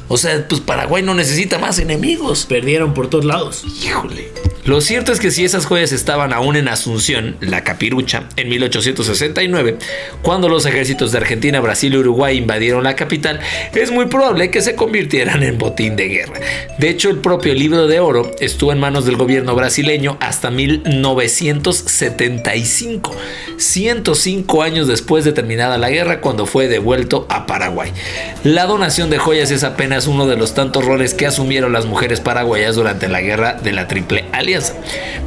[0.07, 2.45] O sea, pues Paraguay no necesita más enemigos.
[2.45, 3.63] Perdieron por todos lados.
[3.83, 4.31] Híjole.
[4.63, 9.77] Lo cierto es que si esas joyas estaban aún en Asunción, la capirucha, en 1869,
[10.21, 13.39] cuando los ejércitos de Argentina, Brasil y Uruguay invadieron la capital,
[13.73, 16.39] es muy probable que se convirtieran en botín de guerra.
[16.77, 23.17] De hecho, el propio libro de oro estuvo en manos del gobierno brasileño hasta 1975,
[23.57, 27.91] 105 años después de terminada la guerra, cuando fue devuelto a Paraguay.
[28.43, 32.19] La donación de joyas es apenas uno de los tantos roles que asumieron las mujeres
[32.19, 34.50] paraguayas durante la guerra de la Triple Alianza.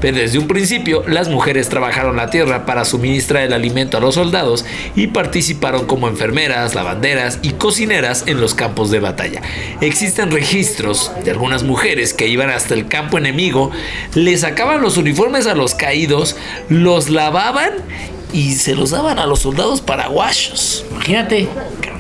[0.01, 4.17] Pero desde un principio, las mujeres trabajaron la tierra para suministrar el alimento a los
[4.17, 9.41] soldados y participaron como enfermeras, lavanderas y cocineras en los campos de batalla.
[9.81, 13.71] Existen registros de algunas mujeres que iban hasta el campo enemigo,
[14.15, 16.37] le sacaban los uniformes a los caídos,
[16.69, 17.71] los lavaban
[18.35, 20.85] y se los daban a los soldados paraguayos.
[20.91, 21.49] Imagínate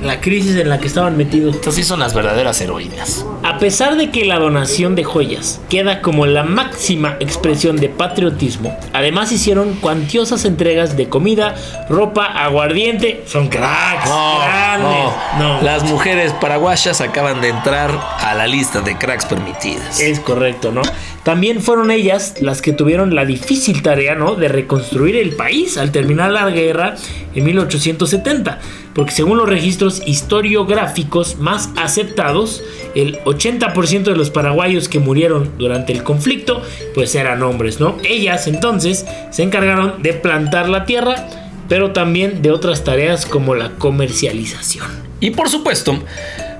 [0.02, 1.54] la crisis en la que estaban metidos.
[1.54, 3.24] Estas sí son las verdaderas heroínas.
[3.44, 8.76] A pesar de que la donación de joyas queda como la máxima expresión de patriotismo,
[8.92, 11.54] además hicieron cuantiosas entregas de comida,
[11.88, 13.22] ropa, aguardiente.
[13.26, 15.12] Son cracks, grandes.
[15.38, 15.62] No.
[15.62, 20.00] Las mujeres paraguayas acaban de entrar a la lista de cracks permitidas.
[20.00, 20.82] Es correcto, ¿no?
[21.22, 24.34] También fueron ellas las que tuvieron la difícil tarea, ¿no?
[24.34, 26.94] De reconstruir el país al terminar la guerra
[27.34, 28.58] en 1870.
[28.94, 32.62] Porque según los registros historiográficos más aceptados,
[32.94, 36.62] el 80% de los paraguayos que murieron durante el conflicto,
[36.94, 37.96] pues eran hombres, ¿no?
[38.04, 41.28] Ellas entonces se encargaron de plantar la tierra,
[41.68, 44.86] pero también de otras tareas como la comercialización.
[45.18, 45.98] Y por supuesto,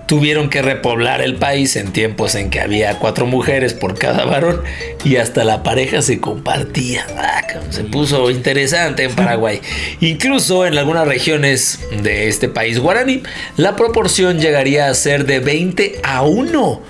[0.07, 4.63] tuvieron que repoblar el país en tiempos en que había cuatro mujeres por cada varón
[5.05, 7.07] y hasta la pareja se compartía.
[7.17, 9.61] Ah, se puso interesante en Paraguay.
[10.01, 13.23] Incluso en algunas regiones de este país guaraní,
[13.57, 16.83] la proporción llegaría a ser de 20 a 1,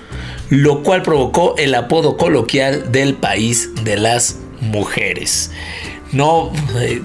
[0.49, 5.51] lo cual provocó el apodo coloquial del país de las mujeres.
[6.11, 6.51] No...
[6.79, 7.01] Eh,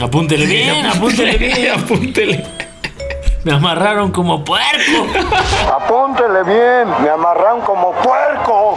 [0.00, 2.57] apúntele bien, apúntele bien, apúntele.
[3.44, 5.06] Me amarraron como puerco.
[5.76, 8.76] Apúntele bien, me amarraron como puerco.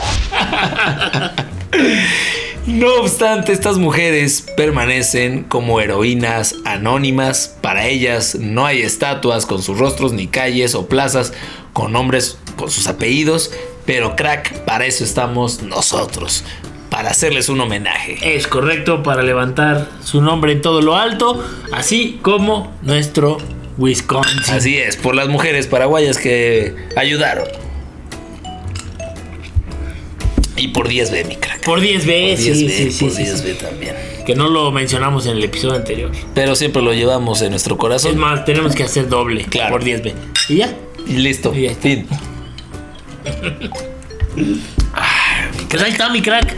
[2.67, 7.57] No obstante, estas mujeres permanecen como heroínas anónimas.
[7.59, 11.33] Para ellas no hay estatuas con sus rostros, ni calles o plazas
[11.73, 13.51] con nombres con sus apellidos.
[13.85, 16.43] Pero crack, para eso estamos nosotros.
[16.91, 18.19] Para hacerles un homenaje.
[18.35, 23.37] Es correcto, para levantar su nombre en todo lo alto, así como nuestro
[23.77, 24.53] Wisconsin.
[24.53, 27.47] Así es, por las mujeres paraguayas que ayudaron.
[30.57, 31.63] Y por 10B, mi crack.
[31.63, 33.95] Por 10B, sí, sí, sí, Por 10B también.
[34.25, 36.11] Que no lo mencionamos en el episodio anterior.
[36.35, 38.11] Pero siempre lo llevamos en nuestro corazón.
[38.11, 39.71] Es más, tenemos que hacer doble Claro.
[39.71, 40.13] por 10B.
[40.49, 40.75] ¿Y ya?
[41.07, 41.51] Y listo.
[41.55, 41.81] Y ya está.
[41.81, 42.07] Fin.
[45.69, 46.53] Pues ahí está mi crack.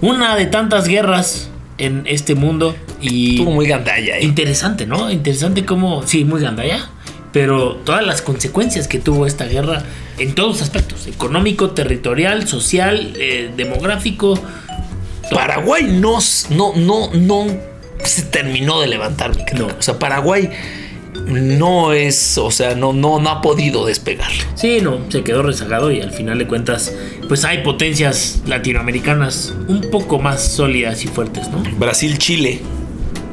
[0.00, 2.74] Una de tantas guerras en este mundo.
[3.00, 4.24] Y Estuvo muy gandalla, ¿eh?
[4.24, 5.10] interesante, ¿no?
[5.10, 6.88] Interesante cómo, sí, muy gandalla,
[7.32, 9.82] pero todas las consecuencias que tuvo esta guerra
[10.18, 14.38] en todos los aspectos, económico, territorial, social, eh, demográfico.
[15.30, 16.18] Paraguay no,
[16.50, 17.46] no, no, no
[18.04, 19.42] se terminó de levantar, mi.
[19.58, 19.66] No.
[19.66, 20.50] O sea, Paraguay
[21.26, 24.30] no es, o sea, no, no, no ha podido despegar.
[24.54, 26.94] Sí, no, se quedó rezagado y al final de cuentas,
[27.28, 31.62] pues hay potencias latinoamericanas un poco más sólidas y fuertes, ¿no?
[31.78, 32.60] Brasil, Chile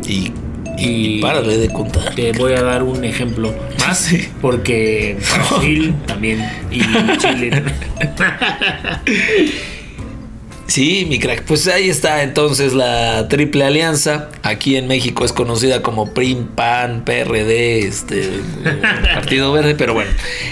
[0.08, 0.32] y,
[0.78, 2.14] y, Y- párale de contar.
[2.16, 4.28] Te voy a dar un ejemplo más, Sí.
[4.42, 5.18] porque
[5.50, 6.40] Brasil también
[6.72, 6.80] y
[7.20, 7.64] Chile.
[10.74, 11.44] Sí, mi crack.
[11.44, 14.30] Pues ahí está entonces la Triple Alianza.
[14.42, 18.28] Aquí en México es conocida como PRIM, PAN, PRD, este,
[19.14, 20.10] Partido Verde, pero bueno.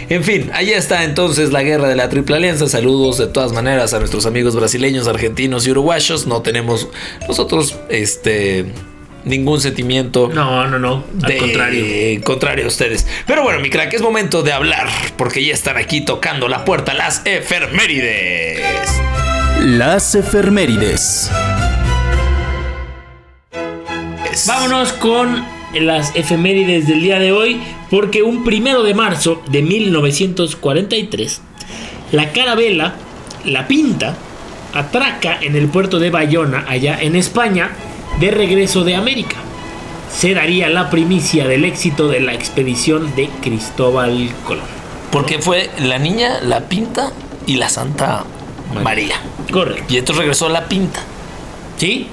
[0.09, 2.67] En fin, ahí está entonces la guerra de la Triple Alianza.
[2.67, 6.27] Saludos de todas maneras a nuestros amigos brasileños, argentinos y uruguayos.
[6.27, 6.87] No tenemos
[7.27, 8.65] nosotros, este,
[9.25, 10.29] ningún sentimiento.
[10.31, 11.03] No, no, no.
[11.23, 12.21] Al de- contrario.
[12.23, 13.07] contrario a ustedes.
[13.25, 16.93] Pero bueno, mi crack, es momento de hablar, porque ya están aquí tocando la puerta
[16.93, 18.61] las efemérides.
[19.61, 21.29] Las efemérides.
[24.31, 25.45] Es- Vámonos con
[25.79, 31.41] las efemérides del día de hoy, porque un primero de marzo de 1943,
[32.11, 32.95] la carabela
[33.45, 34.15] La Pinta
[34.73, 37.71] atraca en el puerto de Bayona, allá en España,
[38.19, 39.37] de regreso de América.
[40.11, 44.65] Se daría la primicia del éxito de la expedición de Cristóbal Colón.
[45.11, 47.11] Porque fue la niña, la pinta
[47.45, 48.23] y la Santa
[48.83, 49.15] María.
[49.49, 49.93] Correcto.
[49.93, 51.01] Y entonces regresó la pinta.
[51.77, 52.07] ¿Sí?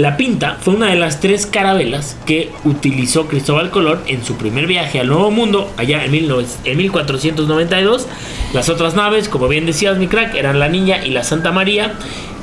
[0.00, 4.66] La Pinta fue una de las tres carabelas que utilizó Cristóbal Colón en su primer
[4.66, 8.06] viaje al Nuevo Mundo, allá en, 19 en 1492.
[8.54, 11.92] Las otras naves, como bien decías, mi crack, eran la Niña y la Santa María,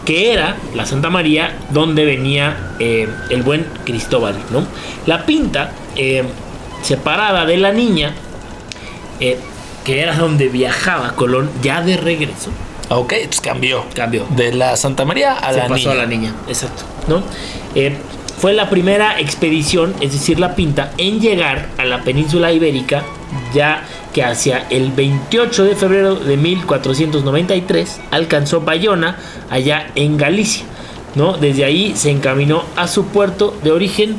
[0.05, 4.67] que era la Santa María donde venía eh, el buen Cristóbal, ¿no?
[5.07, 6.25] La Pinta, eh,
[6.83, 8.13] separada de la Niña,
[9.19, 9.39] eh,
[9.83, 12.51] que era donde viajaba Colón ya de regreso,
[12.89, 13.85] Ok, entonces cambió.
[13.93, 14.25] Cambió.
[14.29, 15.91] De la Santa María a se la pasó niña.
[15.91, 17.21] a la niña, exacto, ¿no?
[17.75, 17.97] Eh,
[18.39, 23.03] fue la primera expedición, es decir, la pinta, en llegar a la península ibérica,
[23.53, 29.17] ya que hacia el 28 de febrero de 1493 alcanzó Bayona,
[29.49, 30.65] allá en Galicia,
[31.15, 31.33] ¿no?
[31.33, 34.17] Desde ahí se encaminó a su puerto de origen,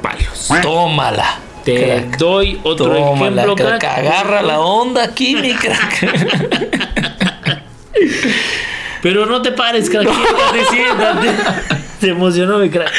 [0.00, 0.48] Palos.
[0.62, 1.38] Tómala.
[1.64, 2.18] Te crack.
[2.18, 3.80] doy otro Tómala, ejemplo, crack.
[3.80, 3.98] crack.
[3.98, 7.01] Agarra la onda aquí, mi crack.
[9.02, 10.08] Pero no te pares, crack.
[10.70, 11.28] Siéntate.
[12.00, 12.90] Se emocionó mi crack.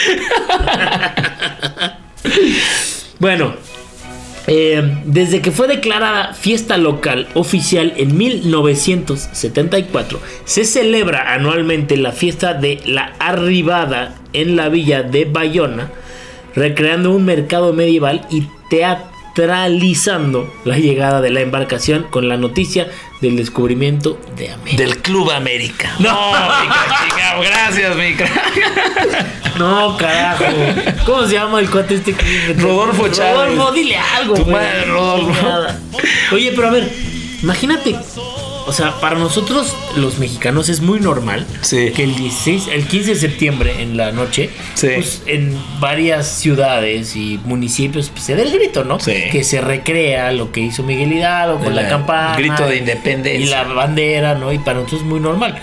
[3.19, 3.53] bueno,
[4.47, 12.53] eh, desde que fue declarada fiesta local oficial en 1974, se celebra anualmente la fiesta
[12.53, 15.91] de la arribada en la villa de Bayona,
[16.55, 18.47] recreando un mercado medieval y
[19.33, 22.89] teatralizando la llegada de la embarcación con la noticia
[23.21, 24.83] del descubrimiento de América.
[24.83, 25.91] Del Club América.
[25.99, 27.41] No, mi crack, chingado.
[27.41, 28.15] Gracias, mi.
[29.57, 30.45] No, carajo.
[31.05, 32.55] ¿Cómo se llama el cuate este que?
[32.57, 33.55] Rodolfo Chávez.
[33.55, 34.33] Rodolfo, dile algo.
[34.33, 35.47] Tu madre, Rodolfo.
[36.31, 36.91] Oye, pero a ver,
[37.43, 37.95] imagínate.
[38.73, 41.91] O sea, para nosotros los mexicanos es muy normal Sí.
[41.95, 44.87] que el 16, el 15 de septiembre en la noche, Sí.
[44.95, 48.99] pues en varias ciudades y municipios pues, se dé el grito, ¿no?
[48.99, 49.13] Sí.
[49.31, 52.35] Que se recrea lo que hizo Miguel Hidalgo con El- la campana.
[52.35, 53.45] el grito de independencia.
[53.45, 54.51] Y la bandera, ¿no?
[54.51, 55.59] Y para nosotros es muy normal.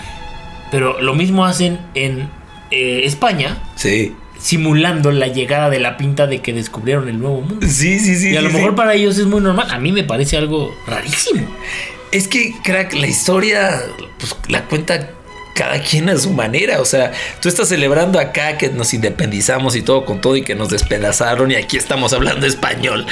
[0.71, 2.29] Pero lo mismo hacen en
[2.71, 4.15] eh, España, Sí.
[4.39, 7.67] simulando la llegada de la pinta de que descubrieron el nuevo mundo.
[7.67, 8.29] Sí, sí, sí.
[8.31, 8.75] y a lo mejor sí.
[8.77, 9.67] para ellos es muy normal.
[9.69, 11.45] A mí me parece algo rarísimo.
[12.11, 13.81] Es que, crack, la historia,
[14.19, 15.11] pues la cuenta
[15.55, 16.81] cada quien a su manera.
[16.81, 20.55] O sea, tú estás celebrando acá que nos independizamos y todo con todo y que
[20.55, 23.05] nos despedazaron y aquí estamos hablando español.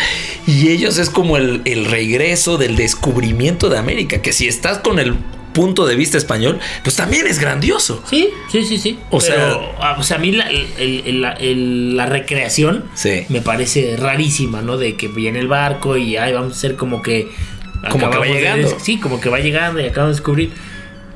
[0.48, 5.00] Y ellos es como el, el regreso del descubrimiento de América, que si estás con
[5.00, 5.16] el
[5.54, 8.04] punto de vista español, pues también es grandioso.
[8.10, 9.00] Sí, sí, sí, sí.
[9.10, 13.26] O sea- Pero, ah, o sea, a mí la, el- el- la- recreación Sí.
[13.30, 14.78] me parece rarísima, ¿no?
[14.78, 17.30] De que viene el barco y ay, vamos a hacer como que.
[17.92, 18.78] Como que va de llegando.
[18.80, 20.52] sí, como que va llegando y acabamos de descubrir.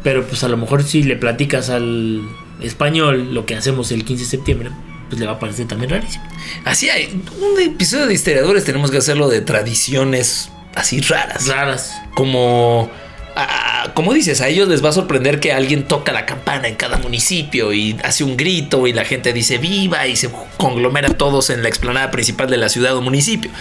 [0.03, 2.21] Pero pues a lo mejor si le platicas al
[2.61, 4.71] español lo que hacemos el 15 de septiembre,
[5.09, 6.25] pues le va a parecer también rarísimo.
[6.65, 11.47] Así hay un episodio de historiadores tenemos que hacerlo de tradiciones así raras.
[11.47, 11.93] Raras.
[12.15, 12.89] como
[13.35, 16.75] ah, como dices, a ellos les va a sorprender que alguien toca la campana en
[16.75, 21.49] cada municipio y hace un grito y la gente dice viva y se conglomera todos
[21.49, 23.51] en la explanada principal de la ciudad o municipio.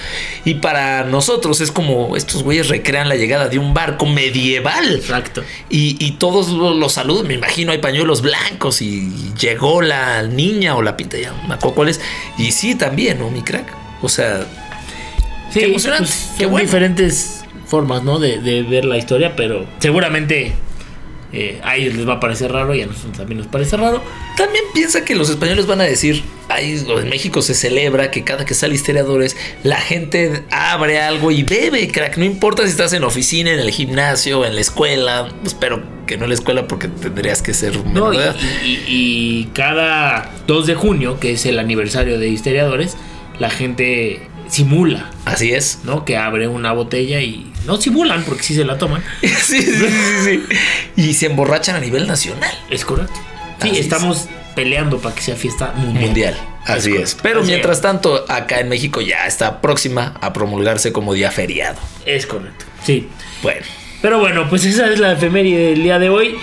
[0.44, 4.94] Y para nosotros es como estos güeyes recrean la llegada de un barco medieval.
[4.96, 5.42] Exacto.
[5.70, 10.76] Y, y todos lo- los saludan, me imagino hay pañuelos blancos y llegó la niña
[10.76, 12.00] o la pinta, ya no me acuerdo cuál es.
[12.38, 13.30] Y sí, también, ¿no?
[13.30, 13.66] Mi crack.
[14.02, 14.46] O sea,
[15.52, 16.64] Sí, Qué emocionante, pues, qué son bueno.
[16.66, 18.18] diferentes formas, ¿no?
[18.18, 20.52] De, de ver la historia, pero seguramente
[21.32, 24.02] eh, a ellos les va a parecer raro y a nosotros también nos parece raro.
[24.36, 28.44] También piensa que los españoles van a decir, "Ay, en México se celebra que cada
[28.44, 32.18] que sale historiadores, la gente abre algo y bebe, crack.
[32.18, 35.28] No importa si estás en oficina, en el gimnasio, en la escuela.
[35.46, 40.66] Espero que no en la escuela porque tendrías que ser No, y- y cada 2
[40.66, 42.96] de junio, que es el aniversario de historiadores,
[43.38, 44.20] la gente
[44.52, 45.80] simula, Así es.
[45.84, 46.04] ¿no?
[46.04, 49.02] Que abre una botella y no simulan porque sí se la toman.
[49.22, 49.86] sí, sí,
[50.24, 50.42] sí.
[50.96, 52.52] Y se emborrachan a nivel nacional.
[52.70, 53.14] Es correcto.
[53.60, 53.86] Sí, Así es.
[53.86, 56.04] estamos peleando para que sea fiesta mundial.
[56.04, 56.36] Mundial.
[56.66, 57.16] Así Es.
[57.22, 61.78] Pero Así mientras tanto, acá en México ya está próxima a promulgarse como día feriado.
[62.04, 62.66] Es correcto.
[62.84, 63.08] Sí.
[63.42, 63.62] Bueno.
[64.02, 66.36] Pero bueno, pues esa es la efeméride del día de hoy.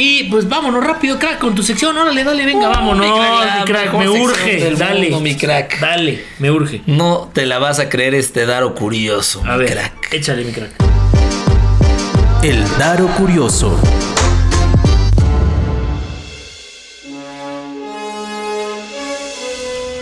[0.00, 1.96] Y pues vámonos rápido, crack, con tu sección.
[1.96, 3.04] Órale, dale, venga, Uh, vámonos.
[3.04, 4.70] mi crack, me urge.
[4.76, 5.00] Dale.
[5.10, 5.80] mundo, mi crack.
[5.80, 6.82] Dale, me urge.
[6.86, 10.14] No te la vas a creer este daro curioso, A mi ver, crack.
[10.14, 10.70] échale, mi crack.
[12.44, 13.76] El Daro Curioso.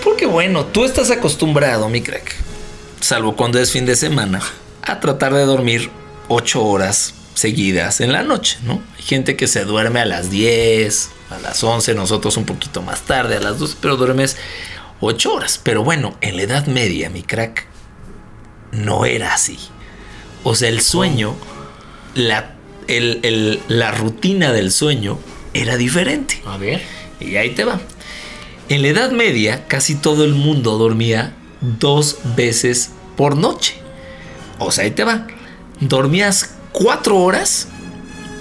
[0.05, 2.35] Porque bueno, tú estás acostumbrado, mi crack,
[3.01, 4.41] salvo cuando es fin de semana,
[4.83, 5.91] a tratar de dormir
[6.29, 8.83] 8 horas seguidas en la noche, ¿no?
[8.97, 13.03] Hay gente que se duerme a las 10, a las 11, nosotros un poquito más
[13.03, 14.37] tarde, a las 12, pero duermes
[15.01, 15.61] 8 horas.
[15.63, 17.67] Pero bueno, en la Edad Media, mi crack,
[18.73, 19.59] no era así.
[20.45, 21.37] O sea, el sueño,
[22.15, 22.55] la,
[22.89, 25.19] el- el- la rutina del sueño
[25.55, 26.43] era diferente.
[26.47, 26.83] A ver.
[27.21, 27.81] Y ahí te va.
[28.69, 33.75] En la Edad Media, casi todo el mundo dormía dos veces por noche.
[34.59, 35.27] O sea, ahí te va.
[35.81, 37.69] Dormías cuatro horas,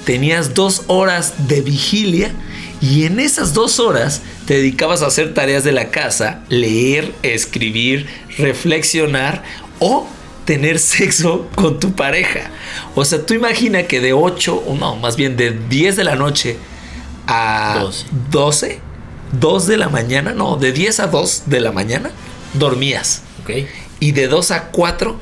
[0.04, 2.34] tenías dos horas de vigilia
[2.82, 8.08] y en esas dos horas te dedicabas a hacer tareas de la casa, leer, escribir,
[8.38, 9.42] reflexionar
[9.80, 10.06] o
[10.44, 12.52] tener sexo con tu pareja.
[12.94, 16.18] O sea, tú imagina que de 8, o no, más bien de 10 de la
[16.18, 16.58] noche
[17.28, 18.06] a Doce.
[18.32, 18.80] 12,
[19.40, 22.12] 2 de la mañana, no, de 10 a 2 de la mañana,
[22.54, 23.22] dormías.
[23.44, 23.66] Ok.
[24.02, 25.18] Y de 2 a 4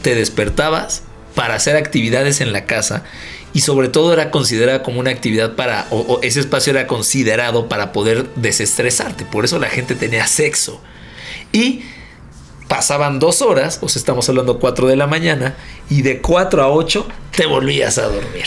[0.00, 1.02] te despertabas
[1.34, 3.04] para hacer actividades en la casa.
[3.52, 7.68] Y sobre todo era considerada como una actividad para, o, o ese espacio era considerado
[7.68, 9.24] para poder desestresarte.
[9.24, 10.80] Por eso la gente tenía sexo.
[11.52, 11.82] Y
[12.68, 15.54] pasaban dos horas, o sea, estamos hablando 4 de la mañana,
[15.90, 17.06] y de 4 a 8
[17.36, 18.46] te volvías a dormir.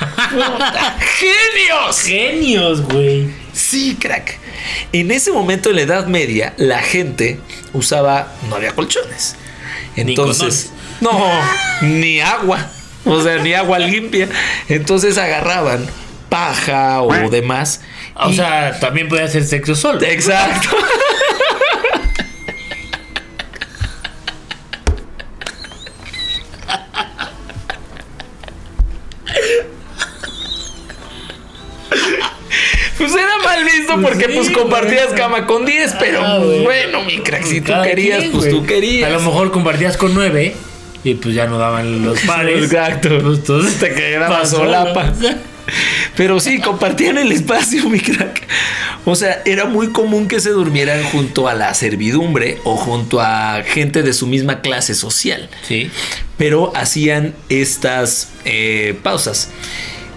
[1.18, 2.00] ¡Genios!
[2.00, 3.28] Genios, güey.
[3.52, 4.38] Sí, crack.
[4.92, 7.40] En ese momento en la Edad Media, la gente
[7.72, 9.36] usaba, no había colchones.
[9.96, 10.70] Entonces,
[11.02, 11.20] no,
[11.82, 12.58] ni agua.
[13.04, 14.28] O sea, ni agua limpia.
[14.68, 15.84] Entonces agarraban
[16.28, 17.80] paja o demás.
[18.14, 20.00] O y- sea, también puede hacer sexo solo.
[20.02, 20.68] exacto.
[32.98, 37.02] Pues era mal visto Pues porque sí, pues compartías cama con 10, pero Ah, bueno,
[37.02, 39.10] mi crack, si tú querías, quien, pues tú querías.
[39.10, 40.54] A lo mejor compartías con nueve
[41.04, 42.64] y pues ya no daban los pares.
[42.64, 43.18] Exacto.
[43.22, 45.12] Pues Te quedaba pasó, solapa.
[46.16, 48.42] Pero sí, compartían el espacio, mi crack.
[49.04, 53.62] O sea, era muy común que se durmieran junto a la servidumbre o junto a
[53.64, 55.48] gente de su misma clase social.
[55.66, 55.90] Sí.
[56.38, 59.50] Pero hacían estas eh, pausas.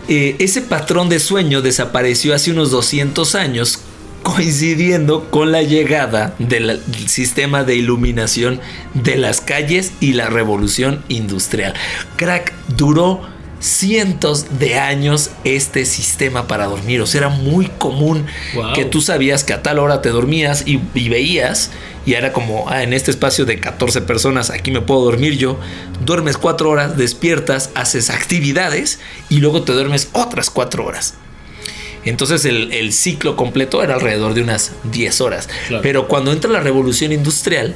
[0.08, 3.80] Eh, ese patrón de sueño desapareció hace unos 200 años,
[4.26, 8.60] coincidiendo con la llegada del sistema de iluminación
[8.96, 11.76] de las calles y la revolución industrial.
[12.16, 13.22] Crack duró
[13.60, 17.02] cientos de años este sistema para dormir.
[17.02, 18.74] O sea, era muy común Wow.
[18.74, 21.70] que tú sabías que a tal hora te dormías y, y veías.
[22.08, 25.60] Y era como, ah, en este espacio de 14 personas, aquí me puedo dormir yo.
[26.04, 29.00] Duermes 4 horas, despiertas, haces actividades
[29.30, 31.14] y luego te duermes otras 4 horas.
[32.06, 35.50] Entonces el, el ciclo completo era alrededor de unas 10 horas.
[35.68, 35.82] Claro.
[35.82, 37.76] Pero cuando entra la revolución industrial,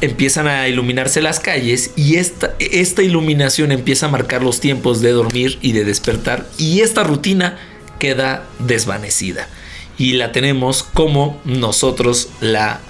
[0.00, 5.12] empiezan a iluminarse las calles y esta, esta iluminación empieza a marcar los tiempos de
[5.12, 7.58] dormir y de despertar y esta rutina
[7.98, 9.48] queda desvanecida
[9.96, 12.80] y la tenemos como nosotros la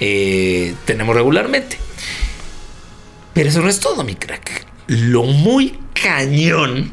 [0.00, 1.76] eh, tenemos regularmente.
[3.34, 4.66] Pero eso no es todo, mi crack.
[4.86, 6.92] Lo muy cañón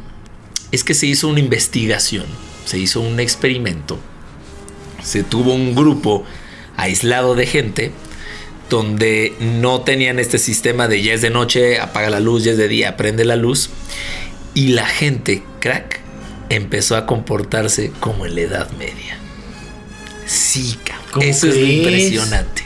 [0.72, 2.26] es que se hizo una investigación,
[2.70, 3.98] se hizo un experimento,
[5.04, 6.24] se tuvo un grupo
[6.78, 7.92] aislado de gente
[8.70, 12.60] donde no tenían este sistema de ya es de noche, apaga la luz, ya es
[12.60, 13.72] de día, prende la luz.
[14.54, 16.00] Y la gente, crack,
[16.50, 19.18] empezó a comportarse como en la Edad Media.
[20.28, 21.08] Sí, cabrón.
[21.12, 22.66] ¿Cómo Eso es lo impresionante.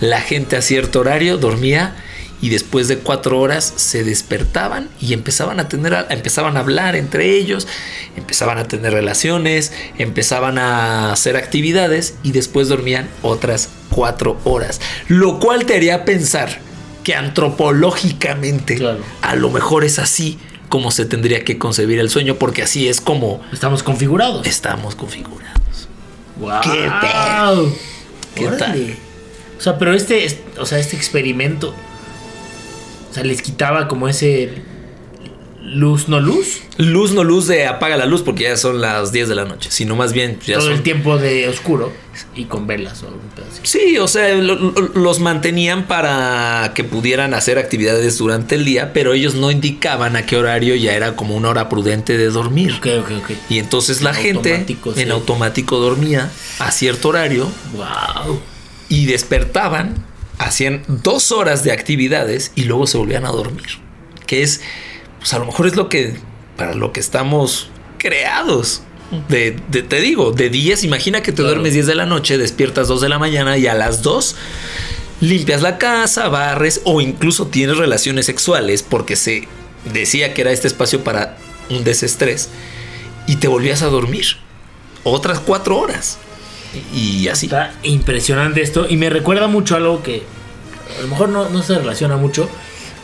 [0.00, 1.94] La gente a cierto horario dormía
[2.42, 7.34] y después de cuatro horas se despertaban y empezaban a tener empezaban a hablar entre
[7.36, 7.68] ellos,
[8.16, 15.38] empezaban a tener relaciones, empezaban a hacer actividades y después dormían otras cuatro horas, lo
[15.40, 16.58] cual te haría pensar
[17.04, 19.00] que antropológicamente Claro.
[19.22, 20.38] a lo mejor es así
[20.68, 24.46] como se tendría que concebir el sueño, porque así es como Estamos configurados.
[24.46, 25.88] estamos configurados.
[26.38, 26.60] Wow.
[26.62, 27.72] ¿Qué tal?
[28.34, 28.96] ¿Qué tal?
[29.58, 31.74] O sea, pero este, es- o sea, este experimento,
[33.10, 34.50] o sea, les quitaba como ese
[35.62, 36.62] luz no luz.
[36.78, 39.70] Luz no luz de apaga la luz porque ya son las 10 de la noche,
[39.70, 41.92] sino más bien ya todo son- el tiempo de oscuro
[42.34, 43.60] y con velas o algún así.
[43.62, 48.92] Sí, o sea, lo- lo- los mantenían para que pudieran hacer actividades durante el día,
[48.92, 52.72] pero ellos no indicaban a qué horario ya era como una hora prudente de dormir.
[52.78, 53.30] Ok, ok, ok.
[53.50, 54.76] Y entonces la En gente sí.
[54.96, 58.40] en automático dormía a cierto horario Wow.
[58.88, 59.94] y despertaban,
[60.40, 63.66] hacían dos horas de actividades y luego se volvían a dormir.
[64.26, 64.60] Que es,
[65.18, 66.14] pues a lo mejor es lo que,
[66.56, 67.68] para lo que estamos
[67.98, 68.82] creados.
[69.28, 71.50] De, de- te digo, de 10, imagina que te Claro.
[71.50, 74.36] duermes 10 de la noche, despiertas 2 de la mañana y a las 2
[75.20, 79.46] limpias la casa, barres o incluso tienes relaciones sexuales porque se
[79.92, 81.36] decía que era este espacio para
[81.68, 82.48] un desestrés
[83.26, 84.24] y te volvías a dormir
[85.04, 86.18] otras 4 horas.
[86.94, 87.46] Y así.
[87.46, 90.22] Está impresionante esto y me recuerda mucho a algo que
[90.98, 92.48] a lo mejor no, no se relaciona mucho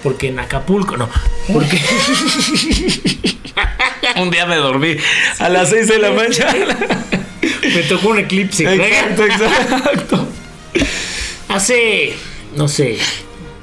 [0.03, 1.09] porque en Acapulco, no,
[1.53, 1.81] porque
[4.21, 4.97] Un día me dormí
[5.39, 6.77] a las 6 de la mañana.
[7.75, 8.73] me tocó un eclipse.
[8.73, 10.29] exacto, exacto.
[11.49, 12.15] Hace,
[12.55, 12.99] no sé,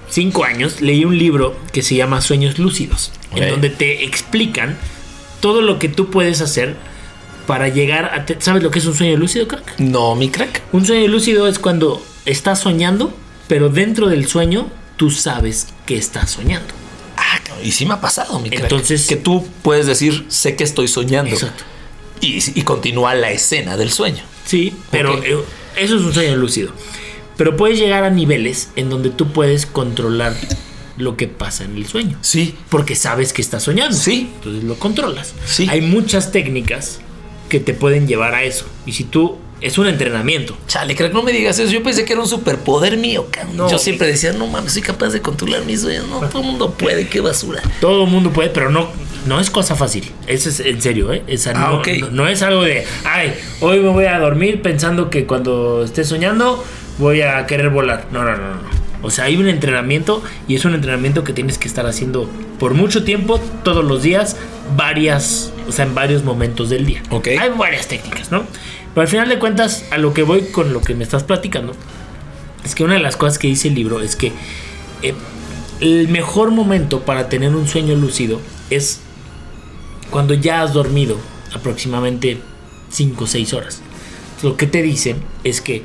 [0.10, 4.78] cinco años leí un libro que se llama Sueños Lúcidos, en donde te explican
[5.42, 6.76] todo lo que tú puedes hacer
[7.46, 8.26] para llegar a...
[8.42, 9.80] ¿Sabes lo que es un sueño lúcido, crack?
[9.80, 10.62] No, mi crack.
[10.72, 13.16] Un sueño lúcido es cuando estás soñando,
[13.48, 16.74] pero dentro del sueño tú sabes que estás soñando.
[17.18, 18.64] Ah, y sí me ha pasado, mi crack.
[18.64, 21.32] Entonces- que tú puedes decir, sé que estoy soñando.
[21.34, 21.64] Exacto.
[22.22, 24.24] Y, y continúa la escena del sueño.
[24.46, 25.38] Sí, pero eh,
[25.78, 26.72] eso es un sueño lúcido.
[27.38, 30.36] Pero puedes llegar a niveles en donde tú puedes controlar
[30.98, 32.18] lo que pasa en el sueño.
[32.22, 32.56] Sí.
[32.70, 33.98] Porque sabes que estás soñando.
[33.98, 34.30] Sí.
[34.36, 35.34] Entonces lo controlas.
[35.46, 35.68] Sí.
[35.70, 37.00] Hay muchas técnicas
[37.54, 38.66] que te pueden llevar a eso.
[38.88, 39.38] Y si tú.
[39.62, 40.58] Es un entrenamiento.
[40.68, 41.72] Chale, crack, no me digas eso.
[41.72, 43.28] Yo pensé que era un superpoder mío.
[43.56, 43.70] No.
[43.70, 46.06] Yo siempre decía, no mames, soy capaz de controlar mis sueños.
[46.10, 47.62] No, todo el mundo puede, qué basura.
[47.80, 48.90] Todo el mundo puede, pero no,
[49.26, 50.12] no es cosa fácil.
[50.28, 51.24] Eso es en serio, ¿eh?
[51.28, 55.26] Esa Ah, no, no es algo de, ay, hoy me voy a dormir pensando que
[55.26, 56.62] cuando esté soñando
[56.98, 58.08] voy a querer volar.
[58.12, 58.84] No, no, no, no.
[59.02, 62.30] O sea, hay un entrenamiento y es un entrenamiento que tienes que estar haciendo
[62.60, 64.38] por mucho tiempo, todos los días,
[64.76, 67.04] varias, o sea, en varios momentos del día.
[67.10, 67.28] Ok.
[67.40, 68.44] Hay varias técnicas, ¿no?
[68.94, 71.74] Pero al final de cuentas, a lo que voy con lo que me estás platicando,
[72.64, 74.32] es que una de las cosas que dice el libro es que
[75.02, 75.14] eh,
[75.80, 79.02] el mejor momento para tener un sueño lúcido es
[80.10, 81.18] cuando ya has dormido
[81.54, 82.38] aproximadamente
[82.90, 83.82] 5 o 6 horas.
[84.44, 85.84] Lo que te dicen es que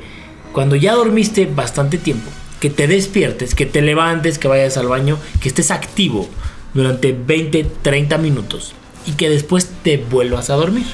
[0.53, 2.29] cuando ya dormiste bastante tiempo,
[2.59, 6.29] que te despiertes, que te levantes, que vayas al baño, que estés activo
[6.73, 8.75] durante 20, 30 minutos
[9.09, 10.85] y que después te vuelvas a dormir.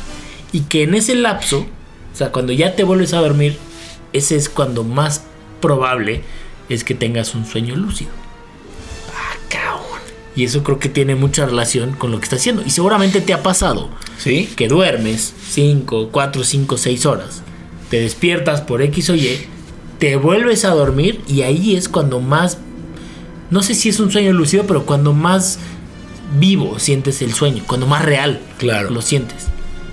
[0.51, 1.59] Y que en ese lapso,
[2.13, 3.57] o sea, cuando ya te vuelves a dormir,
[4.13, 5.23] ese es cuando más
[5.61, 6.21] probable
[6.69, 8.11] es que tengas un sueño lúcido.
[9.13, 9.99] Ah, cabrón.
[10.35, 12.63] Y eso creo que tiene mucha relación con lo que estás haciendo.
[12.65, 14.49] Y seguramente te ha pasado ¿Sí?
[14.55, 17.41] que duermes 5, 4, 5, 6 horas,
[17.89, 19.47] te despiertas por X o Y,
[19.99, 22.59] te vuelves a dormir y ahí es cuando más,
[23.49, 25.59] no sé si es un sueño lúcido, pero cuando más
[26.37, 28.89] vivo sientes el sueño, cuando más real Claro.
[28.89, 29.47] lo sientes.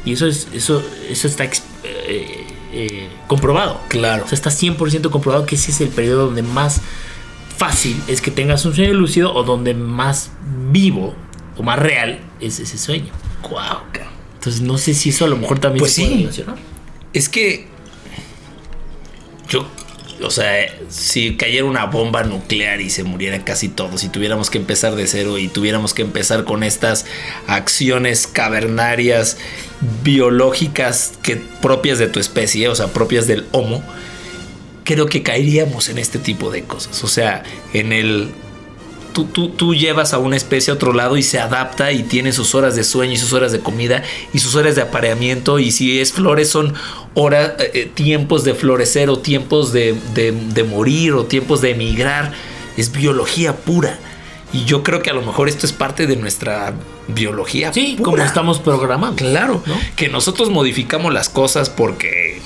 [0.04, 3.80] Y eso es eso eso está eh, eh, comprobado.
[3.88, 4.24] Claro.
[4.24, 6.80] O sea, está 100% comprobado que ese es el periodo donde más
[7.56, 10.30] fácil es que tengas un sueño lúcido o donde más
[10.70, 11.14] vivo
[11.56, 13.12] o más real es ese sueño.
[13.48, 14.12] Guau, cabrón.
[14.34, 16.20] Entonces no sé si eso a lo mejor también Pues se puede sí.
[16.22, 16.56] relacionar.
[17.12, 17.68] Es que
[19.48, 19.66] yo,
[20.22, 24.58] o sea, si cayera una bomba nuclear y se murieran casi todos y tuviéramos que
[24.58, 27.06] empezar de cero y tuviéramos que empezar con estas
[27.46, 29.38] acciones cavernarias
[30.02, 33.82] biológicas que propias de tu especie, o sea, propias del Homo,
[34.84, 37.02] creo que caeríamos en este tipo de cosas.
[37.04, 37.42] O sea,
[37.72, 38.30] en el
[39.12, 42.32] tú, tú, tú llevas a una especie a otro lado y se adapta y tiene
[42.32, 44.02] sus horas de sueño y sus horas de comida
[44.32, 46.74] y sus horas de apareamiento y si es flores son
[47.14, 52.32] horas, eh, tiempos de florecer o tiempos de, de- de morir o tiempos de emigrar.
[52.76, 53.98] Es biología pura.
[54.52, 56.74] Y yo creo que a lo mejor esto es parte de nuestra
[57.08, 57.72] biología.
[57.72, 58.04] Sí, pura.
[58.10, 59.16] como estamos programados.
[59.16, 59.74] Claro, ¿no?
[59.96, 62.40] que nosotros modificamos las cosas porque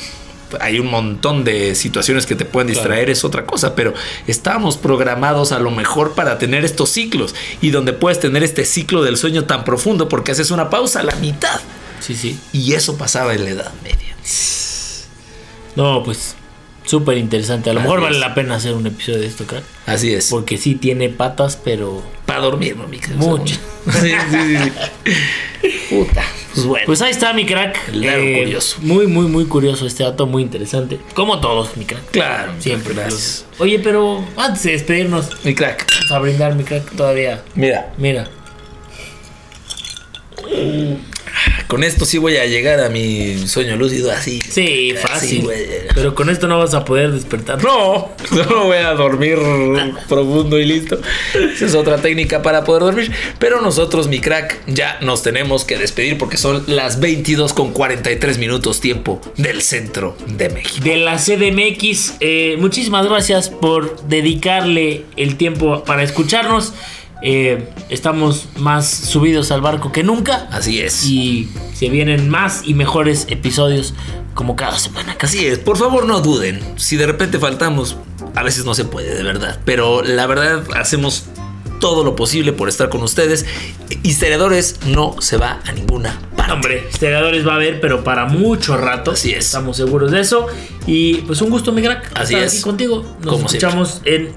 [0.60, 3.94] hay un montón de situaciones que te pueden distraer, es otra cosa, pero
[4.26, 9.02] estábamos programados a lo mejor para tener estos ciclos y donde puedes tener este ciclo
[9.02, 11.60] del sueño tan profundo porque haces una pausa a la mitad.
[12.00, 12.38] Sí, sí.
[12.52, 14.16] Y eso pasaba en la Edad Media.
[15.74, 16.34] No, pues
[16.84, 17.70] súper interesante.
[17.70, 18.20] A lo Así mejor vale es.
[18.20, 19.64] la pena hacer un episodio de esto, crack.
[19.86, 20.28] Así es.
[20.28, 23.18] Porque sí tiene patas, pero Para dormir, ¿no, mi querido?
[23.18, 23.56] Mucho.
[24.00, 25.78] Sí, sí, sí.
[25.94, 26.24] Puta.
[26.56, 26.86] Pues bueno.
[26.86, 27.76] Pues ahí está mi crack.
[27.76, 28.76] Eh, El dato curioso.
[28.80, 30.98] Muy, muy, muy curioso este dato, muy interesante.
[31.14, 32.10] Como todos, mi crack.
[32.10, 32.94] claro, Siempre.
[32.94, 33.44] Gracias.
[33.58, 35.86] Oye, pero antes de despedirnos, Mi crack.
[35.92, 37.42] vamos a brindar mi crack todavía.
[37.54, 37.92] Mira.
[37.98, 38.28] Mira.
[41.68, 44.40] Con esto sí voy a llegar a mi sueño lúcido así.
[44.40, 45.48] Sí, fácil.
[45.94, 47.62] Pero con esto no vas a poder despertar.
[47.62, 48.10] No,
[48.50, 49.38] no voy a dormir
[50.08, 51.00] profundo y listo.
[51.34, 53.12] Esa es otra técnica para poder dormir.
[53.38, 58.38] Pero nosotros, mi crack, ya nos tenemos que despedir porque son las 22 con 43
[58.38, 60.84] minutos tiempo del centro de México.
[60.84, 62.14] de la CDMX.
[62.20, 66.72] Eh, muchísimas gracias por dedicarle el tiempo para escucharnos.
[67.22, 70.48] Eh, estamos más subidos al barco que nunca.
[70.50, 71.04] Así es.
[71.04, 73.94] Y se vienen más y mejores episodios
[74.34, 75.16] como cada semana.
[75.16, 75.38] Casi.
[75.38, 76.60] Así es, por favor no duden.
[76.76, 77.96] Si de repente faltamos,
[78.34, 79.58] a veces no se puede, de verdad.
[79.64, 81.24] Pero la verdad hacemos
[81.80, 83.46] todo lo posible por estar con ustedes.
[84.02, 86.52] Historiadores no se va a ninguna parte.
[86.52, 89.12] Hombre, historiadores va a haber, pero para mucho rato.
[89.12, 89.46] Así es.
[89.46, 90.46] Estamos seguros de eso.
[90.86, 92.12] Y pues un gusto, mi crack.
[92.14, 92.54] Así estar es.
[92.54, 93.16] aquí contigo.
[93.22, 94.32] Nos Como escuchamos en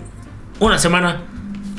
[0.60, 1.24] una semana.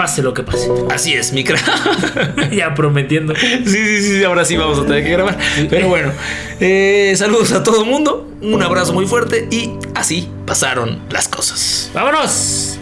[0.00, 0.66] Pase lo que pase.
[0.90, 2.50] Así es, mi crack.
[2.52, 3.34] ya prometiendo.
[3.36, 5.36] Sí, sí, sí, ahora sí vamos a tener que grabar.
[5.68, 6.10] Pero bueno,
[6.58, 11.90] eh, saludos a todo el mundo, un abrazo muy fuerte y así pasaron las cosas.
[11.92, 12.78] ¡Vámonos!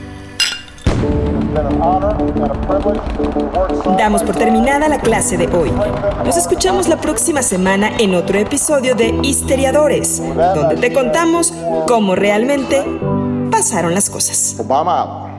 [3.99, 5.73] Damos por terminada la clase de hoy.
[6.25, 10.23] Nos escuchamos la próxima semana en otro episodio de Histeriadores,
[10.55, 11.53] donde te contamos
[11.89, 12.85] cómo realmente
[13.51, 14.55] pasaron las cosas.
[14.57, 15.38] Obama.